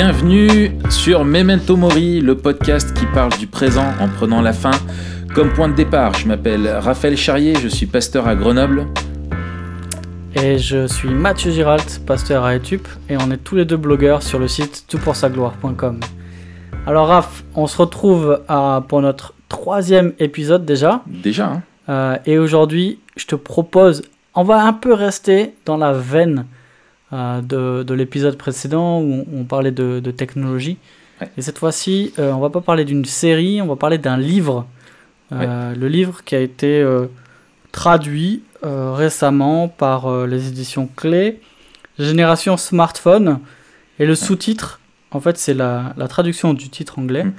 Bienvenue 0.00 0.78
sur 0.90 1.24
Memento 1.24 1.76
Mori, 1.76 2.20
le 2.20 2.36
podcast 2.36 2.96
qui 2.96 3.04
parle 3.06 3.32
du 3.36 3.48
présent 3.48 3.94
en 3.98 4.06
prenant 4.06 4.40
la 4.40 4.52
fin 4.52 4.70
comme 5.34 5.52
point 5.52 5.68
de 5.68 5.74
départ. 5.74 6.14
Je 6.14 6.28
m'appelle 6.28 6.68
Raphaël 6.68 7.16
Charrier, 7.16 7.56
je 7.56 7.66
suis 7.66 7.86
pasteur 7.86 8.28
à 8.28 8.36
Grenoble. 8.36 8.86
Et 10.36 10.56
je 10.56 10.86
suis 10.86 11.08
Mathieu 11.08 11.50
Giralt, 11.50 12.00
pasteur 12.06 12.44
à 12.44 12.54
Etup, 12.54 12.86
et 13.08 13.16
on 13.16 13.28
est 13.32 13.38
tous 13.38 13.56
les 13.56 13.64
deux 13.64 13.76
blogueurs 13.76 14.22
sur 14.22 14.38
le 14.38 14.46
site 14.46 14.84
toutpoursagloire.com. 14.86 15.98
Alors 16.86 17.08
Raph, 17.08 17.42
on 17.56 17.66
se 17.66 17.78
retrouve 17.78 18.40
à, 18.46 18.84
pour 18.86 19.02
notre 19.02 19.34
troisième 19.48 20.12
épisode 20.20 20.64
déjà. 20.64 21.02
Déjà, 21.08 21.46
hein 21.46 21.62
Euh, 21.88 22.16
et 22.24 22.38
aujourd'hui, 22.38 23.00
je 23.16 23.26
te 23.26 23.34
propose, 23.34 24.02
on 24.36 24.44
va 24.44 24.62
un 24.62 24.74
peu 24.74 24.92
rester 24.94 25.54
dans 25.64 25.76
la 25.76 25.92
veine 25.92 26.44
euh, 26.44 26.57
de, 27.12 27.82
de 27.82 27.94
l'épisode 27.94 28.36
précédent 28.36 29.00
où 29.00 29.24
on, 29.32 29.40
on 29.40 29.44
parlait 29.44 29.70
de, 29.72 30.00
de 30.00 30.10
technologie. 30.10 30.76
Ouais. 31.20 31.28
Et 31.36 31.42
cette 31.42 31.58
fois-ci, 31.58 32.12
euh, 32.18 32.32
on 32.32 32.40
va 32.40 32.50
pas 32.50 32.60
parler 32.60 32.84
d'une 32.84 33.04
série, 33.04 33.60
on 33.62 33.66
va 33.66 33.76
parler 33.76 33.98
d'un 33.98 34.16
livre. 34.16 34.66
Euh, 35.32 35.74
Le 35.74 35.88
livre 35.88 36.22
qui 36.24 36.34
a 36.34 36.40
été 36.40 36.80
euh, 36.80 37.06
traduit 37.72 38.42
euh, 38.64 38.92
récemment 38.92 39.68
par 39.68 40.06
euh, 40.06 40.26
les 40.26 40.48
éditions 40.48 40.88
Clé, 40.96 41.40
Génération 41.98 42.56
Smartphone. 42.56 43.40
Et 43.98 44.06
le 44.06 44.14
sous-titre, 44.14 44.80
en 45.10 45.20
fait, 45.20 45.36
c'est 45.38 45.54
la, 45.54 45.94
la 45.96 46.08
traduction 46.08 46.54
du 46.54 46.68
titre 46.68 46.98
anglais. 46.98 47.24
Mm. 47.24 47.32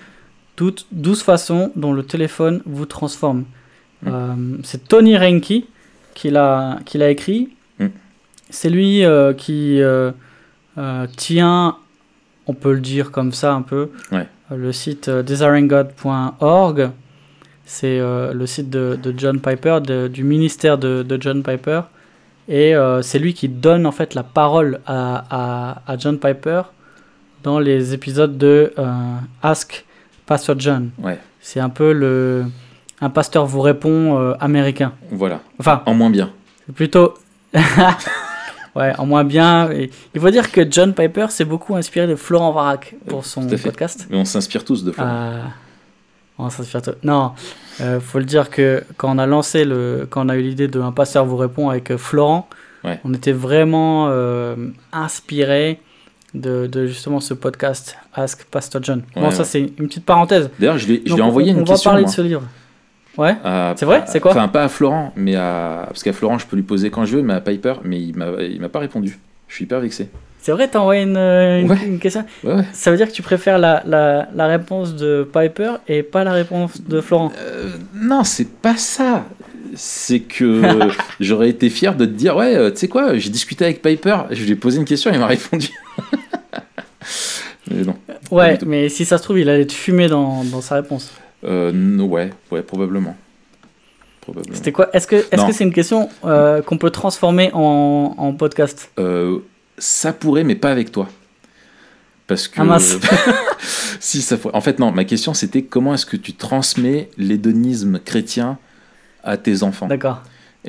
Toutes 0.55 0.87
12 0.91 1.23
façons 1.23 1.71
dont 1.75 1.93
le 1.93 2.03
téléphone 2.03 2.61
vous 2.65 2.85
transforme. 2.85 3.45
Mm. 4.03 4.07
Euh, 4.07 4.57
c'est 4.63 4.87
Tony 4.87 5.15
l'a 6.29 6.79
qui 6.85 6.97
l'a 6.97 7.09
écrit. 7.09 7.49
C'est 8.49 8.69
lui 8.69 9.05
euh, 9.05 9.33
qui 9.33 9.81
euh, 9.81 10.11
euh, 10.77 11.05
tient, 11.15 11.75
on 12.47 12.53
peut 12.53 12.73
le 12.73 12.79
dire 12.79 13.11
comme 13.11 13.31
ça 13.31 13.53
un 13.53 13.61
peu, 13.61 13.89
Ouais. 14.11 14.27
le 14.55 14.71
site 14.71 15.09
desiringgod.org. 15.09 16.89
C'est 17.65 17.99
le 17.99 18.45
site 18.47 18.71
de, 18.71 18.97
de 19.01 19.13
John 19.15 19.39
Piper, 19.39 19.77
de- 19.85 20.07
du 20.07 20.23
ministère 20.23 20.79
de, 20.79 21.03
de 21.03 21.21
John 21.21 21.43
Piper. 21.43 21.81
Et 22.47 22.73
c'est 23.03 23.19
lui 23.19 23.35
qui 23.35 23.47
donne 23.47 23.85
en 23.85 23.91
fait 23.91 24.15
la 24.15 24.23
parole 24.23 24.79
à, 24.87 25.23
à, 25.29 25.81
à 25.85 25.97
John 25.99 26.17
Piper 26.17 26.63
dans 27.43 27.59
les 27.59 27.93
épisodes 27.93 28.39
de 28.39 28.73
Ask 29.43 29.85
Pastor 30.25 30.55
John. 30.59 30.89
Ouais, 30.97 31.19
C'est 31.41 31.59
un 31.59 31.69
peu 31.69 31.93
le 31.93 32.45
un 33.01 33.09
pasteur 33.11 33.45
vous 33.45 33.61
répond 33.61 34.17
euh, 34.19 34.33
américain. 34.39 34.93
voilà. 35.11 35.39
Enfin, 35.59 35.83
En 35.85 35.93
moins 35.93 36.09
bien. 36.09 36.31
c'est 36.65 36.73
plutôt 36.75 37.13
ouais, 38.75 38.93
en 38.97 39.05
moins 39.05 39.23
bien. 39.23 39.71
Et 39.71 39.89
il 40.13 40.21
faut 40.21 40.29
dire 40.29 40.51
que 40.51 40.69
John 40.69 40.93
Piper 40.93 41.27
s'est 41.29 41.45
beaucoup 41.45 41.75
inspiré 41.75 42.07
de 42.07 42.15
Florent 42.15 42.51
Varac 42.51 42.95
pour 43.07 43.25
son 43.25 43.45
podcast. 43.47 44.07
Mais 44.09 44.17
on 44.17 44.25
s'inspire 44.25 44.63
tous 44.65 44.83
de 44.83 44.91
Florent. 44.91 45.09
Euh, 45.11 45.41
on 46.37 46.49
s'inspire 46.49 46.81
tout- 46.81 46.91
Non, 47.03 47.31
euh, 47.81 47.99
faut 47.99 48.19
le 48.19 48.25
dire 48.25 48.49
que 48.49 48.83
quand 48.97 49.13
on 49.13 49.17
a 49.17 49.25
lancé 49.25 49.65
le, 49.65 50.07
quand 50.09 50.25
on 50.25 50.29
a 50.29 50.35
eu 50.37 50.41
l'idée 50.41 50.67
de 50.67 50.79
un 50.79 50.91
pasteur 50.91 51.25
vous 51.25 51.37
répond 51.37 51.69
avec 51.69 51.91
euh, 51.91 51.97
Florent, 51.97 52.47
Ouais. 52.85 52.97
on 53.03 53.13
était 53.13 53.33
vraiment 53.33 54.07
euh, 54.09 54.55
inspiré 54.93 55.81
de, 56.33 56.65
de 56.67 56.85
justement 56.87 57.19
ce 57.19 57.33
podcast 57.33 57.97
Ask 58.13 58.45
Pastor 58.45 58.81
John. 58.81 59.01
bon, 59.15 59.23
Ouais, 59.23 59.31
ça 59.31 59.43
c'est 59.43 59.59
une 59.59 59.87
petite 59.87 60.05
parenthèse. 60.05 60.49
D'ailleurs, 60.59 60.77
je 60.77 60.87
lui 60.87 61.01
je 61.03 61.09
Donc, 61.09 61.17
lui 61.17 61.25
ai 61.25 61.27
envoyé 61.27 61.51
on, 61.51 61.55
une 61.55 61.61
on 61.61 61.65
va 61.65 61.73
question. 61.73 61.89
parler 61.91 62.03
moi. 62.03 62.09
de 62.11 62.15
ce 62.15 62.21
livre. 62.21 62.43
Ouais. 63.19 63.35
C'est 63.75 63.85
vrai? 63.85 64.03
C'est 64.07 64.19
quoi? 64.19 64.31
Enfin, 64.31 64.47
pas 64.47 64.63
à 64.63 64.69
Florent, 64.69 65.11
mais 65.15 65.35
à. 65.35 65.83
Parce 65.87 66.03
qu'à 66.03 66.13
Florent, 66.13 66.37
je 66.39 66.47
peux 66.47 66.55
lui 66.55 66.63
poser 66.63 66.89
quand 66.89 67.05
je 67.05 67.17
veux, 67.17 67.21
mais 67.23 67.33
à 67.33 67.41
Piper, 67.41 67.73
mais 67.83 67.99
il 67.99 68.15
m'a 68.17 68.27
il 68.41 68.59
m'a 68.61 68.69
pas 68.69 68.79
répondu. 68.79 69.19
Je 69.47 69.55
suis 69.55 69.65
hyper 69.65 69.79
vexé. 69.79 70.09
C'est 70.41 70.53
vrai, 70.53 70.69
t'as 70.69 70.79
envoyé 70.79 71.01
une, 71.03 71.17
une, 71.17 71.69
Ouais. 71.69 71.77
une 71.85 71.99
question. 71.99 72.23
Ouais, 72.45 72.53
ouais. 72.53 72.63
Ça 72.71 72.91
veut 72.91 72.97
dire 72.97 73.07
que 73.07 73.13
tu 73.13 73.21
préfères 73.21 73.57
la, 73.57 73.83
la, 73.85 74.29
la 74.33 74.47
réponse 74.47 74.95
de 74.95 75.27
Piper 75.31 75.73
et 75.89 76.01
pas 76.01 76.23
la 76.23 76.31
réponse 76.31 76.81
de 76.81 77.01
Florent? 77.01 77.31
Euh, 77.37 77.71
non, 77.93 78.23
c'est 78.23 78.47
pas 78.49 78.77
ça. 78.77 79.25
C'est 79.75 80.21
que 80.21 80.61
j'aurais 81.19 81.49
été 81.49 81.69
fier 81.69 81.93
de 81.95 82.05
te 82.05 82.11
dire 82.11 82.37
ouais, 82.37 82.55
euh, 82.55 82.71
tu 82.71 82.77
sais 82.77 82.87
quoi, 82.87 83.17
j'ai 83.17 83.29
discuté 83.29 83.65
avec 83.65 83.81
Piper, 83.81 84.15
je 84.31 84.43
lui 84.45 84.51
ai 84.51 84.55
posé 84.55 84.79
une 84.79 84.85
question, 84.85 85.11
il 85.13 85.19
m'a 85.19 85.27
répondu. 85.27 85.67
Mais 87.71 87.83
non. 87.83 87.95
Ouais, 88.31 88.57
mais 88.65 88.89
si 88.89 89.05
ça 89.05 89.17
se 89.17 89.23
trouve, 89.23 89.39
il 89.39 89.49
allait 89.49 89.65
te 89.65 89.73
fumer 89.73 90.07
dans, 90.07 90.43
dans 90.45 90.61
sa 90.61 90.75
réponse. 90.75 91.11
Euh, 91.43 91.97
ouais, 91.99 92.31
ouais, 92.51 92.61
probablement. 92.61 93.15
Probablement. 94.21 94.55
C'était 94.55 94.71
quoi? 94.71 94.89
Est-ce 94.93 95.07
que 95.07 95.15
est-ce 95.15 95.35
Non. 95.37 95.47
que 95.47 95.53
c'est 95.53 95.63
une 95.63 95.73
question 95.73 96.09
euh, 96.25 96.61
qu'on 96.61 96.77
peut 96.77 96.89
transformer 96.89 97.51
en, 97.53 98.15
en 98.17 98.33
podcast? 98.33 98.91
Euh, 98.99 99.39
ça 99.77 100.13
pourrait, 100.13 100.43
mais 100.43 100.55
pas 100.55 100.71
avec 100.71 100.91
toi. 100.91 101.07
Parce 102.27 102.47
que. 102.47 102.61
Ah, 102.61 102.65
mince. 102.65 102.97
si, 103.99 104.21
ça 104.21 104.37
pourrait. 104.37 104.55
En 104.55 104.61
fait, 104.61 104.79
non, 104.79 104.91
ma 104.91 105.05
question 105.05 105.33
c'était 105.33 105.63
comment 105.63 105.93
est-ce 105.93 106.05
que 106.05 106.17
tu 106.17 106.33
transmets 106.33 107.09
l'hédonisme 107.17 107.99
chrétien 107.99 108.57
à 109.23 109.37
tes 109.37 109.63
enfants? 109.63 109.87
D'accord. 109.87 110.21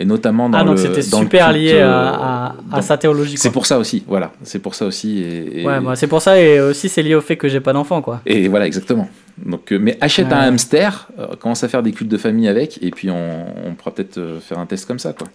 Et 0.02 0.06
notamment 0.06 0.48
dans 0.48 0.56
Ah, 0.58 0.64
donc 0.64 0.76
le- 0.78 0.82
c'était 0.82 1.02
super 1.02 1.48
culte, 1.50 1.58
lié 1.60 1.72
euh, 1.74 1.86
à, 2.10 2.54
dans- 2.70 2.80
sa 2.80 2.96
théologie. 2.96 3.36
C'est 3.36 3.50
pour 3.52 3.66
ça 3.66 3.78
aussi, 3.78 4.02
voilà. 4.08 4.32
C'est 4.42 4.58
pour 4.58 4.74
ça 4.74 4.86
aussi. 4.86 5.18
Et, 5.22 5.60
et- 5.60 5.66
Ouais, 5.66 5.78
bah, 5.78 5.94
c'est 5.94 6.06
pour 6.06 6.22
ça 6.22 6.40
et 6.40 6.58
aussi 6.58 6.88
c'est 6.88 7.02
lié 7.02 7.14
au 7.14 7.20
fait 7.20 7.36
que 7.36 7.48
j'ai 7.48 7.60
pas 7.60 7.74
d'enfant, 7.74 8.00
quoi. 8.00 8.22
et 8.24 8.48
voilà, 8.48 8.66
exactement. 8.66 9.08
Donc, 9.36 9.70
euh, 9.72 9.78
mais 9.78 9.98
achète 10.00 10.28
Ouais. 10.28 10.32
un 10.32 10.40
hamster, 10.48 11.08
euh, 11.18 11.26
commence 11.38 11.62
à 11.64 11.68
faire 11.68 11.82
des 11.82 11.92
cultes 11.92 12.10
de 12.10 12.16
famille 12.16 12.48
avec, 12.48 12.78
et 12.82 12.90
puis 12.90 13.10
on, 13.10 13.44
on 13.66 13.74
pourra 13.74 13.90
peut-être 13.94 14.16
euh, 14.18 14.40
faire 14.40 14.58
un 14.58 14.64
test 14.66 14.86
comme 14.86 14.98
ça, 14.98 15.12
quoi. 15.12 15.28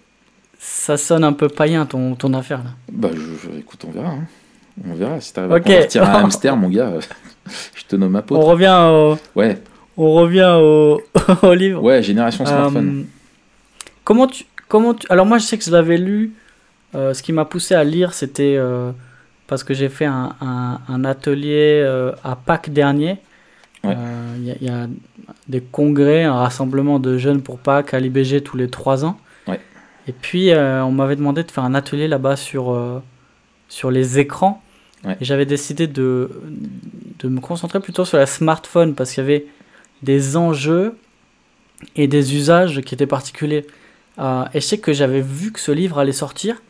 Ça 0.58 0.96
sonne 0.96 1.22
un 1.22 1.32
peu 1.32 1.48
païen 1.48 1.86
ton, 1.86 2.16
ton 2.16 2.34
affaire 2.34 2.58
là. 2.58 2.70
Bah, 2.92 3.10
je, 3.14 3.18
je- 3.20 3.58
écoute, 3.58 3.84
on 3.86 3.92
verra. 3.92 4.08
hein. 4.10 4.24
On 4.88 4.94
verra. 4.94 5.20
Si 5.20 5.32
t'arrives 5.32 5.52
Ok. 5.52 5.58
à 5.60 5.62
convertir 5.62 6.02
un 6.02 6.12
hamster, 6.24 6.56
mon 6.56 6.68
gars, 6.70 6.88
euh, 6.88 7.00
je 7.76 7.84
te 7.84 7.94
nomme 7.94 8.16
On 8.16 8.18
apôtre. 8.18 8.44
revient 8.44 8.76
au, 8.90 9.16
Ouais, 9.38 9.58
on 9.96 10.12
revient 10.12 10.54
au, 10.60 11.00
au 11.42 11.54
livre. 11.54 11.82
ouais, 11.84 12.02
génération 12.02 12.44
smartphone. 12.44 13.04
Euh, 13.04 13.88
comment 14.04 14.26
tu, 14.26 14.44
comment 14.68 14.94
tu, 14.94 15.06
alors 15.10 15.26
moi 15.26 15.38
je 15.38 15.44
sais 15.44 15.58
que 15.58 15.64
je 15.64 15.70
l'avais 15.70 15.98
lu. 15.98 16.32
euh, 16.94 17.14
ce 17.14 17.22
qui 17.22 17.32
m'a 17.32 17.44
poussé 17.44 17.74
à 17.74 17.84
lire, 17.84 18.14
c'était 18.14 18.56
euh, 18.56 18.92
parce 19.46 19.64
que 19.64 19.74
j'ai 19.74 19.88
fait 19.88 20.06
un, 20.06 20.34
un- 20.40 20.80
un 20.88 21.04
atelier 21.04 21.82
euh, 21.84 22.12
à 22.24 22.36
Pâques 22.36 22.70
dernier. 22.70 23.18
Ouais. 23.84 23.96
Il 24.38 24.44
y, 24.46 24.50
a- 24.50 24.56
il 24.60 24.66
y 24.66 24.70
a 24.70 24.86
des 25.48 25.60
congrès, 25.60 26.24
un 26.24 26.34
rassemblement 26.34 26.98
de 26.98 27.18
jeunes 27.18 27.42
pour 27.42 27.58
Pâques 27.58 27.94
à 27.94 28.00
l'IBG 28.00 28.42
tous 28.42 28.56
les 28.56 28.68
trois 28.68 29.04
ans. 29.04 29.18
Ouais. 29.46 29.60
Et 30.08 30.12
puis 30.12 30.50
on 30.54 30.90
m'avait 30.92 31.16
demandé 31.16 31.42
de 31.44 31.50
faire 31.50 31.64
un 31.64 31.74
atelier 31.74 32.08
là-bas 32.08 32.36
sur 32.36 33.02
sur 33.68 33.90
les 33.90 34.18
écrans. 34.18 34.62
Ouais. 35.04 35.16
Et 35.20 35.24
j'avais 35.24 35.46
décidé 35.46 35.86
de 35.86 36.30
de 37.18 37.28
me 37.28 37.40
concentrer 37.40 37.80
plutôt 37.80 38.04
sur 38.04 38.16
la 38.18 38.26
smartphone 38.26 38.94
parce 38.94 39.12
qu'il 39.12 39.22
y 39.22 39.26
avait 39.26 39.46
des 40.02 40.36
enjeux 40.36 40.96
et 41.94 42.06
des 42.08 42.34
usages 42.34 42.80
qui 42.82 42.94
étaient 42.94 43.06
particuliers. 43.06 43.66
Euh, 44.18 44.44
et 44.54 44.60
je 44.60 44.66
sais 44.66 44.78
que 44.78 44.92
j'avais 44.92 45.20
vu 45.20 45.52
que 45.52 45.60
ce 45.60 45.72
livre 45.72 45.98
allait 45.98 46.12
sortir, 46.12 46.62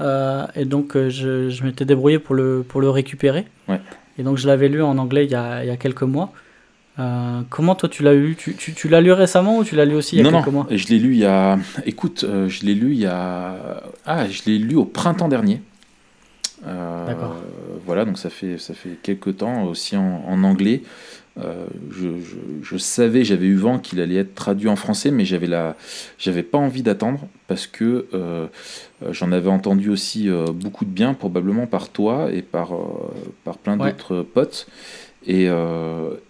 euh, 0.00 0.46
et 0.54 0.64
donc 0.64 0.96
euh, 0.96 1.08
je, 1.08 1.48
je 1.48 1.64
m'étais 1.64 1.84
débrouillé 1.84 2.18
pour 2.18 2.34
le, 2.34 2.64
pour 2.66 2.80
le 2.80 2.90
récupérer. 2.90 3.46
Ouais. 3.68 3.80
Et 4.18 4.22
donc 4.22 4.36
je 4.36 4.46
l'avais 4.46 4.68
lu 4.68 4.82
en 4.82 4.98
anglais 4.98 5.24
il 5.24 5.30
y 5.30 5.34
a, 5.34 5.64
il 5.64 5.68
y 5.68 5.70
a 5.70 5.76
quelques 5.76 6.02
mois. 6.02 6.32
Euh, 6.98 7.40
comment 7.48 7.74
toi 7.74 7.88
tu 7.88 8.02
l'as 8.02 8.12
eu 8.14 8.36
Tu, 8.36 8.54
tu, 8.54 8.74
tu 8.74 8.88
l'as 8.88 9.00
lu 9.00 9.12
récemment 9.12 9.56
ou 9.56 9.64
tu 9.64 9.74
l'as 9.76 9.86
lu 9.86 9.94
aussi 9.94 10.16
il 10.16 10.18
y 10.18 10.28
a 10.28 10.30
non, 10.30 10.38
quelques 10.42 10.46
non, 10.48 10.52
mois? 10.52 10.66
je 10.70 10.86
l'ai 10.88 10.98
lu 10.98 11.12
il 11.12 11.20
y 11.20 11.24
a. 11.24 11.58
Écoute, 11.86 12.24
euh, 12.28 12.48
je 12.50 12.66
l'ai 12.66 12.74
lu 12.74 12.92
il 12.92 13.00
y 13.00 13.06
a. 13.06 13.82
Ah, 14.04 14.28
je 14.28 14.42
l'ai 14.44 14.58
lu 14.58 14.76
au 14.76 14.84
printemps 14.84 15.28
dernier. 15.28 15.62
Euh, 16.66 17.06
D'accord. 17.06 17.34
Voilà, 17.86 18.04
donc 18.04 18.18
ça 18.18 18.30
fait, 18.30 18.58
ça 18.58 18.74
fait 18.74 18.96
quelques 19.02 19.38
temps 19.38 19.64
aussi 19.64 19.96
en, 19.96 20.24
en 20.26 20.44
anglais. 20.44 20.82
Euh, 21.38 21.64
je, 21.90 22.08
je, 22.20 22.36
je 22.62 22.76
savais, 22.76 23.24
j'avais 23.24 23.46
eu 23.46 23.54
vent 23.56 23.78
qu'il 23.78 24.00
allait 24.02 24.16
être 24.16 24.34
traduit 24.34 24.68
en 24.68 24.76
français, 24.76 25.10
mais 25.10 25.24
j'avais 25.24 25.46
la, 25.46 25.76
j'avais 26.18 26.42
pas 26.42 26.58
envie 26.58 26.82
d'attendre 26.82 27.26
parce 27.48 27.66
que 27.66 28.06
euh, 28.12 28.46
j'en 29.10 29.32
avais 29.32 29.48
entendu 29.48 29.88
aussi 29.88 30.28
euh, 30.28 30.44
beaucoup 30.52 30.84
de 30.84 30.90
bien, 30.90 31.14
probablement 31.14 31.66
par 31.66 31.88
toi 31.88 32.28
et 32.32 32.42
par, 32.42 32.72
par 33.44 33.56
plein 33.58 33.78
Ouais. 33.78 33.92
d'autres 33.92 34.20
potes. 34.22 34.66
Et, 35.26 35.46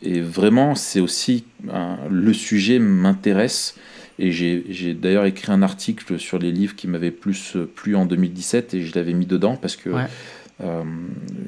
et 0.03 0.21
vraiment, 0.21 0.75
c'est 0.75 1.01
aussi 1.01 1.45
le 2.11 2.33
sujet 2.35 2.79
m'intéresse. 2.79 3.75
Et 4.19 4.31
j'ai 4.31 4.67
j'ai 4.69 4.93
d'ailleurs 4.93 5.25
écrit 5.25 5.51
un 5.51 5.63
article 5.63 6.19
sur 6.19 6.39
les 6.39 6.53
livres 6.53 6.77
qui 6.77 6.87
m'avaient 6.87 7.11
plus 7.11 7.57
plu 7.75 7.97
en 7.97 8.05
2017 8.05 8.75
et 8.75 8.83
je 8.83 8.95
l'avais 8.95 9.15
mis 9.15 9.25
dedans 9.25 9.57
parce 9.57 9.77
que 9.77 9.89
Ouais. 9.89 10.07
Euh, 10.63 10.83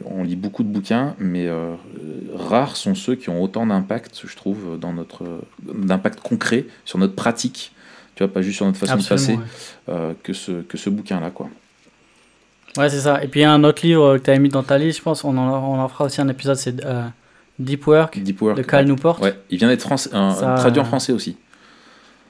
on 0.06 0.22
lit 0.24 0.36
beaucoup 0.36 0.62
de 0.62 0.68
bouquins, 0.68 1.14
mais 1.18 1.46
euh, 1.46 1.74
rares 2.34 2.76
sont 2.76 2.94
ceux 2.94 3.14
qui 3.14 3.30
ont 3.30 3.42
autant 3.42 3.66
d'impact, 3.66 4.22
je 4.26 4.36
trouve, 4.36 4.78
dans 4.80 4.92
notre 4.92 5.24
d'impact 5.62 6.20
concret 6.20 6.66
sur 6.84 6.98
notre 6.98 7.14
pratique. 7.14 7.72
Tu 8.16 8.22
vois, 8.22 8.32
pas 8.32 8.42
juste 8.42 8.56
sur 8.56 8.66
notre 8.66 8.78
façon 8.78 8.96
de 8.96 9.02
passer, 9.02 9.12
Absolument, 9.32 9.42
ouais. 9.88 9.94
euh, 9.94 10.12
que 10.22 10.32
ce 10.32 10.52
que 10.62 10.76
ce 10.78 10.88
bouquin-là, 10.90 11.30
quoi. 11.30 11.48
Ouais, 12.76 12.88
c'est 12.88 13.00
ça. 13.00 13.22
Et 13.22 13.28
puis 13.28 13.40
il 13.40 13.42
y 13.44 13.46
a 13.46 13.52
un 13.52 13.62
autre 13.64 13.84
livre 13.86 14.18
que 14.18 14.22
tu 14.24 14.30
avais 14.30 14.38
mis 14.40 14.48
dans 14.48 14.62
ta 14.62 14.78
liste, 14.78 14.98
je 14.98 15.02
pense, 15.04 15.24
on 15.24 15.36
en, 15.36 15.48
on 15.64 15.78
en 15.80 15.88
fera 15.88 16.04
aussi 16.04 16.20
un 16.20 16.28
épisode, 16.28 16.56
c'est 16.56 16.76
Deep 17.58 17.86
Work 17.86 18.18
Deep 18.20 18.40
Work. 18.42 18.56
de 18.56 18.62
Cal 18.62 18.84
Newport. 18.86 19.20
Ouais, 19.22 19.34
il 19.50 19.58
vient 19.58 19.68
d'être 19.68 19.96
Ça- 19.98 20.54
traduit 20.58 20.80
en 20.80 20.84
français 20.84 21.12
aussi. 21.12 21.36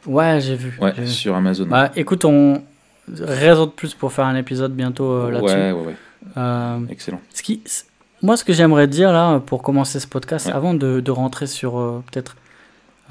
Ouais, 0.06 0.38
j'ai 0.40 0.54
vu. 0.56 0.76
Ouais, 0.80 0.92
vu. 0.92 1.06
sur 1.06 1.34
Amazon. 1.34 1.64
Bah, 1.66 1.90
écoute, 1.96 2.26
on 2.26 2.62
raison 3.20 3.66
de 3.66 3.70
plus 3.70 3.94
pour 3.94 4.12
faire 4.12 4.26
un 4.26 4.36
épisode 4.36 4.74
bientôt 4.74 5.10
euh, 5.10 5.30
là-dessus. 5.30 5.54
ouais, 5.54 5.72
ouais, 5.72 5.86
ouais. 5.86 5.94
Euh, 6.36 6.80
Excellent. 6.88 7.20
ce 7.32 7.42
qui, 7.42 7.62
moi, 8.22 8.36
ce 8.36 8.44
que 8.44 8.52
j'aimerais 8.52 8.86
dire 8.88 9.12
là, 9.12 9.38
pour 9.40 9.62
commencer 9.62 10.00
ce 10.00 10.06
podcast, 10.06 10.48
avant 10.48 10.74
de, 10.74 11.00
de 11.00 11.10
rentrer 11.10 11.46
sur 11.46 11.78
euh, 11.78 12.02
peut-être 12.10 12.36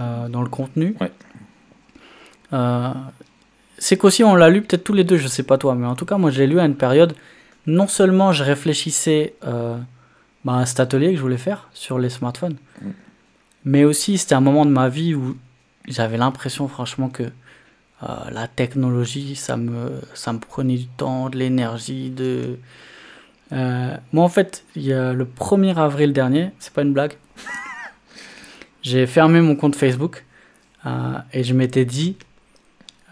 euh, 0.02 0.28
dans 0.30 0.42
le 0.42 0.50
contenu, 0.50 0.96
Ouais. 1.00 1.12
c'est 3.78 3.98
qu'aussi 3.98 4.24
on 4.24 4.36
l'a 4.36 4.50
lu 4.50 4.62
peut-être 4.62 4.84
tous 4.84 4.94
les 4.94 5.04
deux, 5.04 5.18
je 5.18 5.28
sais 5.28 5.44
pas 5.44 5.58
toi, 5.58 5.76
mais 5.76 5.88
en 5.88 5.96
tout 5.96 6.06
cas, 6.06 6.18
moi, 6.18 6.32
j'ai 6.32 6.48
lu 6.48 6.60
à 6.60 6.66
une 6.66 6.76
période. 6.76 7.16
Non 7.66 7.88
seulement 7.88 8.32
je 8.34 8.44
réfléchissais 8.44 9.36
bah, 9.42 10.58
à 10.58 10.66
cet 10.66 10.80
atelier 10.82 11.12
que 11.12 11.18
je 11.18 11.22
voulais 11.22 11.38
faire 11.38 11.70
sur 11.74 12.00
les 12.00 12.10
smartphones, 12.10 12.58
Mm. 12.82 12.90
mais 13.66 13.84
aussi 13.86 14.18
c'était 14.18 14.36
un 14.36 14.42
moment 14.42 14.66
de 14.66 14.72
ma 14.72 14.90
vie 14.90 15.14
où 15.16 15.38
j'avais 15.88 16.18
l'impression, 16.18 16.68
franchement, 16.68 17.08
que 17.10 17.24
euh, 17.24 18.08
la 18.32 18.48
technologie, 18.50 19.36
ça 19.36 19.56
me, 19.56 19.92
ça 20.14 20.34
me 20.34 20.40
prenait 20.40 20.76
du 20.78 20.88
temps, 20.88 21.30
de 21.30 21.38
l'énergie, 21.38 22.10
de. 22.10 22.58
Euh, 23.54 23.96
moi, 24.12 24.24
en 24.24 24.30
fait, 24.30 24.66
il 24.76 24.84
y 24.84 24.94
a 24.94 25.14
le 25.14 25.26
1er 25.26 25.76
avril 25.76 26.12
dernier, 26.14 26.52
c'est 26.60 26.74
pas 26.74 26.82
une 26.82 26.94
blague, 26.94 27.14
j'ai 28.82 29.06
fermé 29.06 29.42
mon 29.42 29.56
compte 29.56 29.76
Facebook 29.76 30.26
euh, 30.86 31.18
et 31.34 31.44
je 31.44 31.54
m'étais 31.54 31.86
dit, 31.86 32.18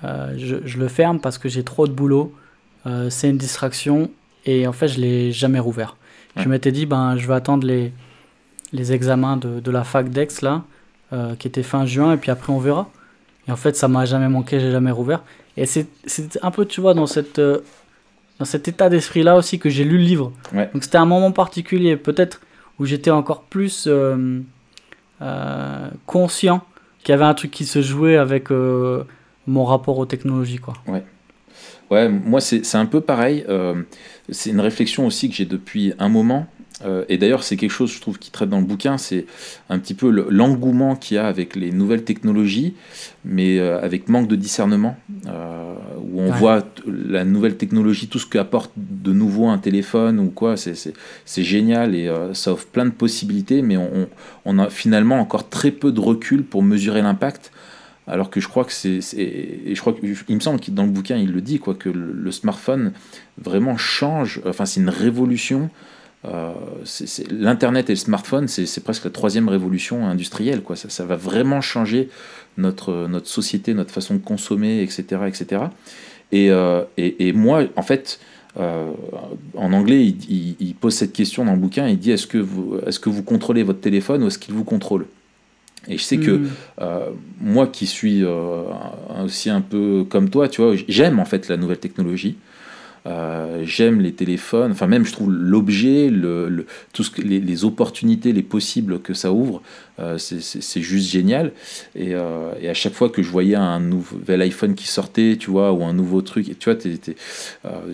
euh, 0.04 0.34
je, 0.38 0.58
je 0.66 0.80
le 0.80 0.88
ferme 0.88 1.20
parce 1.20 1.38
que 1.38 1.48
j'ai 1.48 1.64
trop 1.64 1.88
de 1.88 1.94
boulot, 1.94 2.34
c'est 3.10 3.30
une 3.30 3.38
distraction 3.38 4.10
et 4.46 4.66
en 4.66 4.72
fait, 4.74 4.88
je 4.88 5.00
l'ai 5.00 5.32
jamais 5.32 5.60
rouvert. 5.60 5.98
Je 6.36 6.50
m'étais 6.50 6.72
dit, 6.72 6.88
ben, 6.88 7.16
je 7.16 7.28
vais 7.28 7.36
attendre 7.36 7.68
les, 7.68 7.94
les 8.74 8.92
examens 8.92 9.38
de, 9.38 9.60
de 9.60 9.72
la 9.72 9.84
fac 9.84 10.10
d'Aix, 10.10 10.30
là, 10.42 10.64
qui 11.38 11.48
était 11.48 11.62
fin 11.62 11.86
juin, 11.86 12.14
et 12.14 12.18
puis 12.18 12.32
après, 12.32 12.52
on 12.52 12.58
verra. 12.58 12.90
Et 13.48 13.52
en 13.52 13.56
fait, 13.56 13.76
ça 13.76 13.88
m'a 13.88 14.06
jamais 14.06 14.30
manqué, 14.30 14.60
j'ai 14.60 14.72
jamais 14.72 14.90
rouvert. 14.90 15.22
Et 15.58 15.68
c'est 15.68 15.86
c'est 16.08 16.40
un 16.42 16.50
peu, 16.50 16.66
tu 16.66 16.82
vois, 16.82 16.96
dans, 16.96 17.06
cette, 17.06 17.40
dans 18.42 18.46
cet 18.46 18.68
état 18.68 18.90
d'esprit-là 18.90 19.38
aussi 19.38 19.60
que 19.60 19.70
j'ai 19.70 19.84
lu 19.84 20.00
le 20.00 20.04
livre. 20.04 20.34
Ouais. 20.52 20.68
Donc 20.74 20.84
c'était 20.84 20.98
un 20.98 21.06
moment 21.06 21.32
particulier, 21.32 21.96
peut-être 21.96 22.42
où 22.80 22.88
j'étais 22.88 23.12
encore 23.12 23.44
plus 23.44 23.86
euh, 23.88 24.40
euh, 25.22 25.90
conscient 26.08 26.64
qu'il 27.04 27.14
y 27.14 27.14
avait 27.14 27.26
un 27.26 27.36
truc 27.36 27.52
qui 27.52 27.66
se 27.66 27.84
jouait 27.84 28.18
avec 28.18 28.50
euh, 28.50 29.04
mon 29.46 29.64
rapport 29.64 30.00
aux 30.00 30.08
technologies, 30.08 30.58
quoi. 30.58 30.74
Ouais, 31.92 32.10
moi 32.10 32.42
c'est 32.42 32.66
c'est 32.66 32.80
un 32.80 32.88
peu 32.88 33.00
pareil. 33.02 33.46
c'est 34.30 34.50
une 34.50 34.62
réflexion 34.62 35.06
aussi 35.06 35.30
que 35.30 35.36
j'ai 35.36 35.46
depuis 35.46 35.94
un 36.00 36.10
moment. 36.10 36.48
Euh, 36.86 37.06
et 37.10 37.18
d'ailleurs, 37.18 37.44
c'est 37.44 37.58
quelque 37.58 37.72
chose, 37.72 37.92
je 37.92 38.00
trouve, 38.02 38.18
qui 38.20 38.32
traite 38.32 38.50
dans 38.50 38.60
le 38.60 38.66
bouquin. 38.66 38.98
C'est 38.98 39.26
un 39.70 39.80
petit 39.80 39.94
peu 39.94 40.10
le- 40.10 40.28
l'engouement 40.30 40.96
qu'il 40.96 41.16
y 41.16 41.18
a 41.18 41.28
avec 41.28 41.56
les 41.56 41.72
nouvelles 41.72 42.04
technologies, 42.04 42.74
mais 43.26 43.60
euh, 43.60 43.80
avec 43.82 44.10
manque 44.10 44.28
de 44.28 44.36
discernement. 44.36 44.96
euh, 45.28 45.74
où 46.04 46.20
on 46.22 46.32
Ouais. 46.32 46.38
voit 46.38 46.66
la 46.88 47.24
nouvelle 47.26 47.56
technologie, 47.56 48.08
tout 48.08 48.18
ce 48.18 48.26
qu'apporte 48.26 48.72
de 48.76 49.14
nouveau 49.14 49.48
un 49.50 49.60
téléphone 49.60 50.20
ou 50.20 50.30
quoi, 50.30 50.58
c'est- 50.58 50.94
génial 51.44 51.94
et 51.96 52.12
ça 52.34 52.54
offre 52.54 52.66
plein 52.68 52.86
de 52.86 52.90
possibilités, 52.92 53.62
mais 53.62 53.78
on, 53.78 54.60
a 54.60 54.70
finalement 54.70 55.20
encore 55.20 55.48
très 55.50 55.70
peu 55.72 55.92
de 55.92 56.00
recul 56.00 56.44
pour 56.44 56.64
mesurer 56.64 57.02
l'impact. 57.04 57.52
Alors 58.08 58.30
que 58.32 58.40
je 58.42 58.48
crois 58.48 58.66
que 58.66 58.74
c'est, 58.74 59.00
c'est- 59.02 59.20
et 59.22 59.76
je 59.76 59.80
crois 59.80 59.94
que 59.94 60.00
il 60.28 60.36
me 60.36 60.40
semble 60.42 60.60
que 60.60 60.72
dans 60.72 60.84
le 60.84 60.90
bouquin 60.92 61.18
il 61.18 61.32
le 61.32 61.42
dit 61.42 61.60
quoi 61.60 61.76
que 61.76 61.88
le, 61.90 62.12
le 62.14 62.32
smartphone 62.32 62.92
vraiment 63.38 63.78
change. 63.78 64.42
Enfin 64.46 64.66
c'est 64.66 64.80
une 64.80 64.90
révolution. 64.90 65.70
Euh, 66.26 66.52
l'internet 67.32 67.90
et 67.90 67.94
le 67.94 67.98
smartphone 67.98 68.48
c'est, 68.48 68.84
presque 68.84 69.06
la 69.06 69.10
troisième 69.10 69.50
révolution 69.50 70.06
industrielle 70.06 70.62
quoi. 70.62 70.76
Ça, 70.76 70.88
ça 70.90 71.04
va 71.06 71.16
vraiment 71.16 71.62
changer 71.62 72.10
notre 72.58 73.08
notre 73.08 73.28
société, 73.28 73.74
notre 73.74 73.92
façon 73.92 74.14
de 74.16 74.20
consommer, 74.20 74.82
etc., 74.84 75.22
etc. 75.28 75.64
Et, 76.32 76.52
euh, 76.52 76.84
et, 76.98 77.28
et 77.28 77.34
moi 77.34 77.64
en 77.76 77.82
fait. 77.82 78.20
euh, 78.58 78.92
en 79.56 79.72
anglais, 79.74 80.06
il, 80.06 80.18
il- 80.30 80.56
il 80.60 80.76
pose 80.76 80.94
cette 80.94 81.14
question 81.14 81.46
dans 81.46 81.54
le 81.54 81.58
bouquin. 81.60 81.88
Il 81.88 81.98
dit 81.98 82.12
est-ce 82.12 82.28
que 82.28 82.38
vous, 82.38 82.78
est-ce 82.86 83.00
que 83.00 83.10
vous 83.10 83.24
contrôlez 83.24 83.64
votre 83.64 83.80
téléphone 83.80 84.24
ou 84.24 84.28
est-ce 84.28 84.38
qu'il 84.40 84.54
vous 84.54 84.66
contrôle? 84.66 85.06
Et 85.88 85.98
je 85.98 86.04
sais 86.04 86.18
que 86.18 86.32
Mm. 86.32 86.50
euh, 86.82 87.10
moi 87.40 87.66
qui 87.68 87.88
suis 87.88 88.24
euh, 88.24 88.64
aussi 89.26 89.50
un 89.50 89.62
peu 89.62 90.06
comme 90.08 90.30
toi, 90.30 90.48
tu 90.50 90.62
vois, 90.62 90.76
j'aime 90.88 91.20
en 91.20 91.26
fait 91.26 91.48
la 91.48 91.58
nouvelle 91.58 91.80
technologie. 91.80 92.36
Euh, 93.08 93.64
j'aime 93.66 94.00
les 94.00 94.14
téléphones, 94.14 94.72
enfin 94.74 94.86
même 94.86 95.06
je 95.06 95.12
trouve 95.12 95.32
l'objet, 95.32 96.12
tout 96.94 97.04
ce 97.04 97.10
que, 97.10 97.22
les, 97.22 97.66
opportunités, 97.66 98.32
les 98.32 98.44
possibles 98.44 99.00
que 99.00 99.16
ça 99.16 99.32
ouvre, 99.32 99.64
euh, 100.00 100.18
c'est- 100.20 100.82
juste 100.82 101.10
génial. 101.10 101.52
Et, 101.96 102.14
euh, 102.14 102.52
et 102.62 102.70
à 102.70 102.74
chaque 102.76 102.94
fois 102.94 103.10
que 103.10 103.24
je 103.24 103.30
voyais 103.30 103.56
un 103.56 103.80
nouvel 103.80 104.42
iPhone 104.44 104.76
qui 104.76 104.88
sortait, 104.88 105.36
tu 105.40 105.50
vois, 105.50 105.74
ou 105.74 105.84
un 105.84 105.94
nouveau 105.94 106.22
truc, 106.22 106.58
tu 106.60 106.70
vois, 106.70 106.76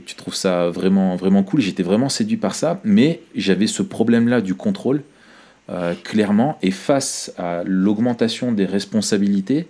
tu 0.06 0.16
trouves 0.16 0.36
ça 0.36 0.70
vraiment 0.70 1.16
vraiment 1.16 1.44
cool. 1.44 1.62
J'étais 1.62 1.84
vraiment 1.84 2.10
séduit 2.10 2.38
par 2.38 2.54
ça, 2.54 2.82
mais 2.84 3.22
j'avais 3.36 3.68
ce 3.68 3.84
problème-là 3.84 4.42
du 4.42 4.56
contrôle 4.56 5.04
clairement, 6.04 6.58
et 6.62 6.72
face 6.72 7.34
à 7.38 7.64
l'augmentation 7.66 8.54
des 8.54 8.66
responsabilités 8.66 9.68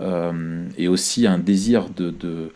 euh, 0.00 0.64
et 0.76 0.88
aussi 0.88 1.26
un 1.26 1.38
désir 1.38 1.88
de 1.90 2.10
de 2.10 2.52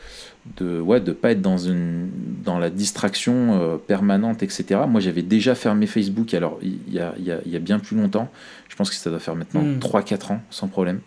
de 0.58 0.80
ouais 0.80 1.00
de 1.00 1.12
pas 1.12 1.30
être 1.32 1.40
dans 1.42 1.58
une 1.58 2.08
dans 2.44 2.58
la 2.58 2.68
distraction 2.70 3.60
euh, 3.60 3.76
permanente 3.76 4.42
etc 4.42 4.80
moi 4.88 5.00
j'avais 5.00 5.22
déjà 5.22 5.54
fermé 5.54 5.86
Facebook 5.86 6.34
alors 6.34 6.58
il 6.62 6.78
y 6.92 6.98
a, 6.98 7.14
il 7.18 7.24
y, 7.24 7.30
a, 7.32 7.38
il 7.46 7.52
y 7.52 7.56
a 7.56 7.60
bien 7.60 7.78
plus 7.78 7.96
longtemps 7.96 8.28
je 8.68 8.74
pense 8.76 8.90
que 8.90 8.96
ça 8.96 9.10
doit 9.10 9.20
faire 9.20 9.36
maintenant 9.36 9.62
Mm. 9.62 9.78
3-4 9.78 10.32
ans 10.32 10.40
sans 10.50 10.66
problème 10.68 11.00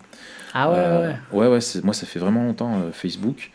Ah 0.54 0.70
ouais, 0.72 0.76
euh, 0.78 1.10
ouais. 1.34 1.40
ouais, 1.40 1.48
ouais, 1.54 1.62
c'est- 1.62 1.84
moi 1.84 1.94
ça 1.94 2.06
fait 2.06 2.20
vraiment 2.20 2.44
longtemps 2.44 2.76
euh, 2.80 2.92
Facebook. 2.94 3.52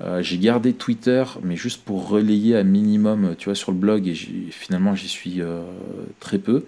Euh, 0.00 0.22
j'ai 0.22 0.38
gardé 0.38 0.72
Twitter, 0.74 1.24
mais 1.42 1.56
juste 1.56 1.82
pour 1.84 2.08
relayer 2.08 2.54
à 2.56 2.62
minimum, 2.62 3.24
euh, 3.24 3.34
tu 3.36 3.46
vois, 3.46 3.56
sur 3.56 3.72
le 3.72 3.78
blog, 3.78 4.06
et 4.06 4.14
finalement 4.14 4.94
j'y 4.94 5.08
suis 5.08 5.42
euh, 5.42 5.62
très 6.20 6.38
peu. 6.38 6.64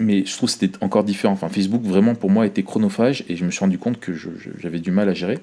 Mais 0.00 0.24
je 0.24 0.36
trouve 0.36 0.48
que 0.52 0.58
c'était 0.58 0.82
encore 0.82 1.04
différent. 1.04 1.34
Enfin, 1.34 1.48
Facebook 1.48 1.82
vraiment 1.82 2.14
pour 2.14 2.30
moi 2.30 2.46
était 2.46 2.62
chronophage, 2.62 3.24
et 3.28 3.36
je 3.36 3.44
me 3.44 3.50
suis 3.50 3.60
rendu 3.60 3.78
compte 3.78 4.00
que 4.00 4.12
j'avais 4.58 4.78
du 4.80 4.90
mal 4.90 5.08
à 5.08 5.14
gérer. 5.14 5.38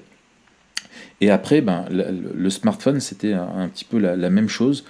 Et 1.20 1.30
après, 1.30 1.60
ben, 1.60 1.84
le, 1.90 2.04
le 2.34 2.50
smartphone, 2.50 3.00
c'était 3.00 3.32
un, 3.32 3.48
un 3.56 3.68
petit 3.68 3.84
peu 3.84 3.98
la, 3.98 4.16
la 4.16 4.30
même 4.30 4.48
chose. 4.48 4.84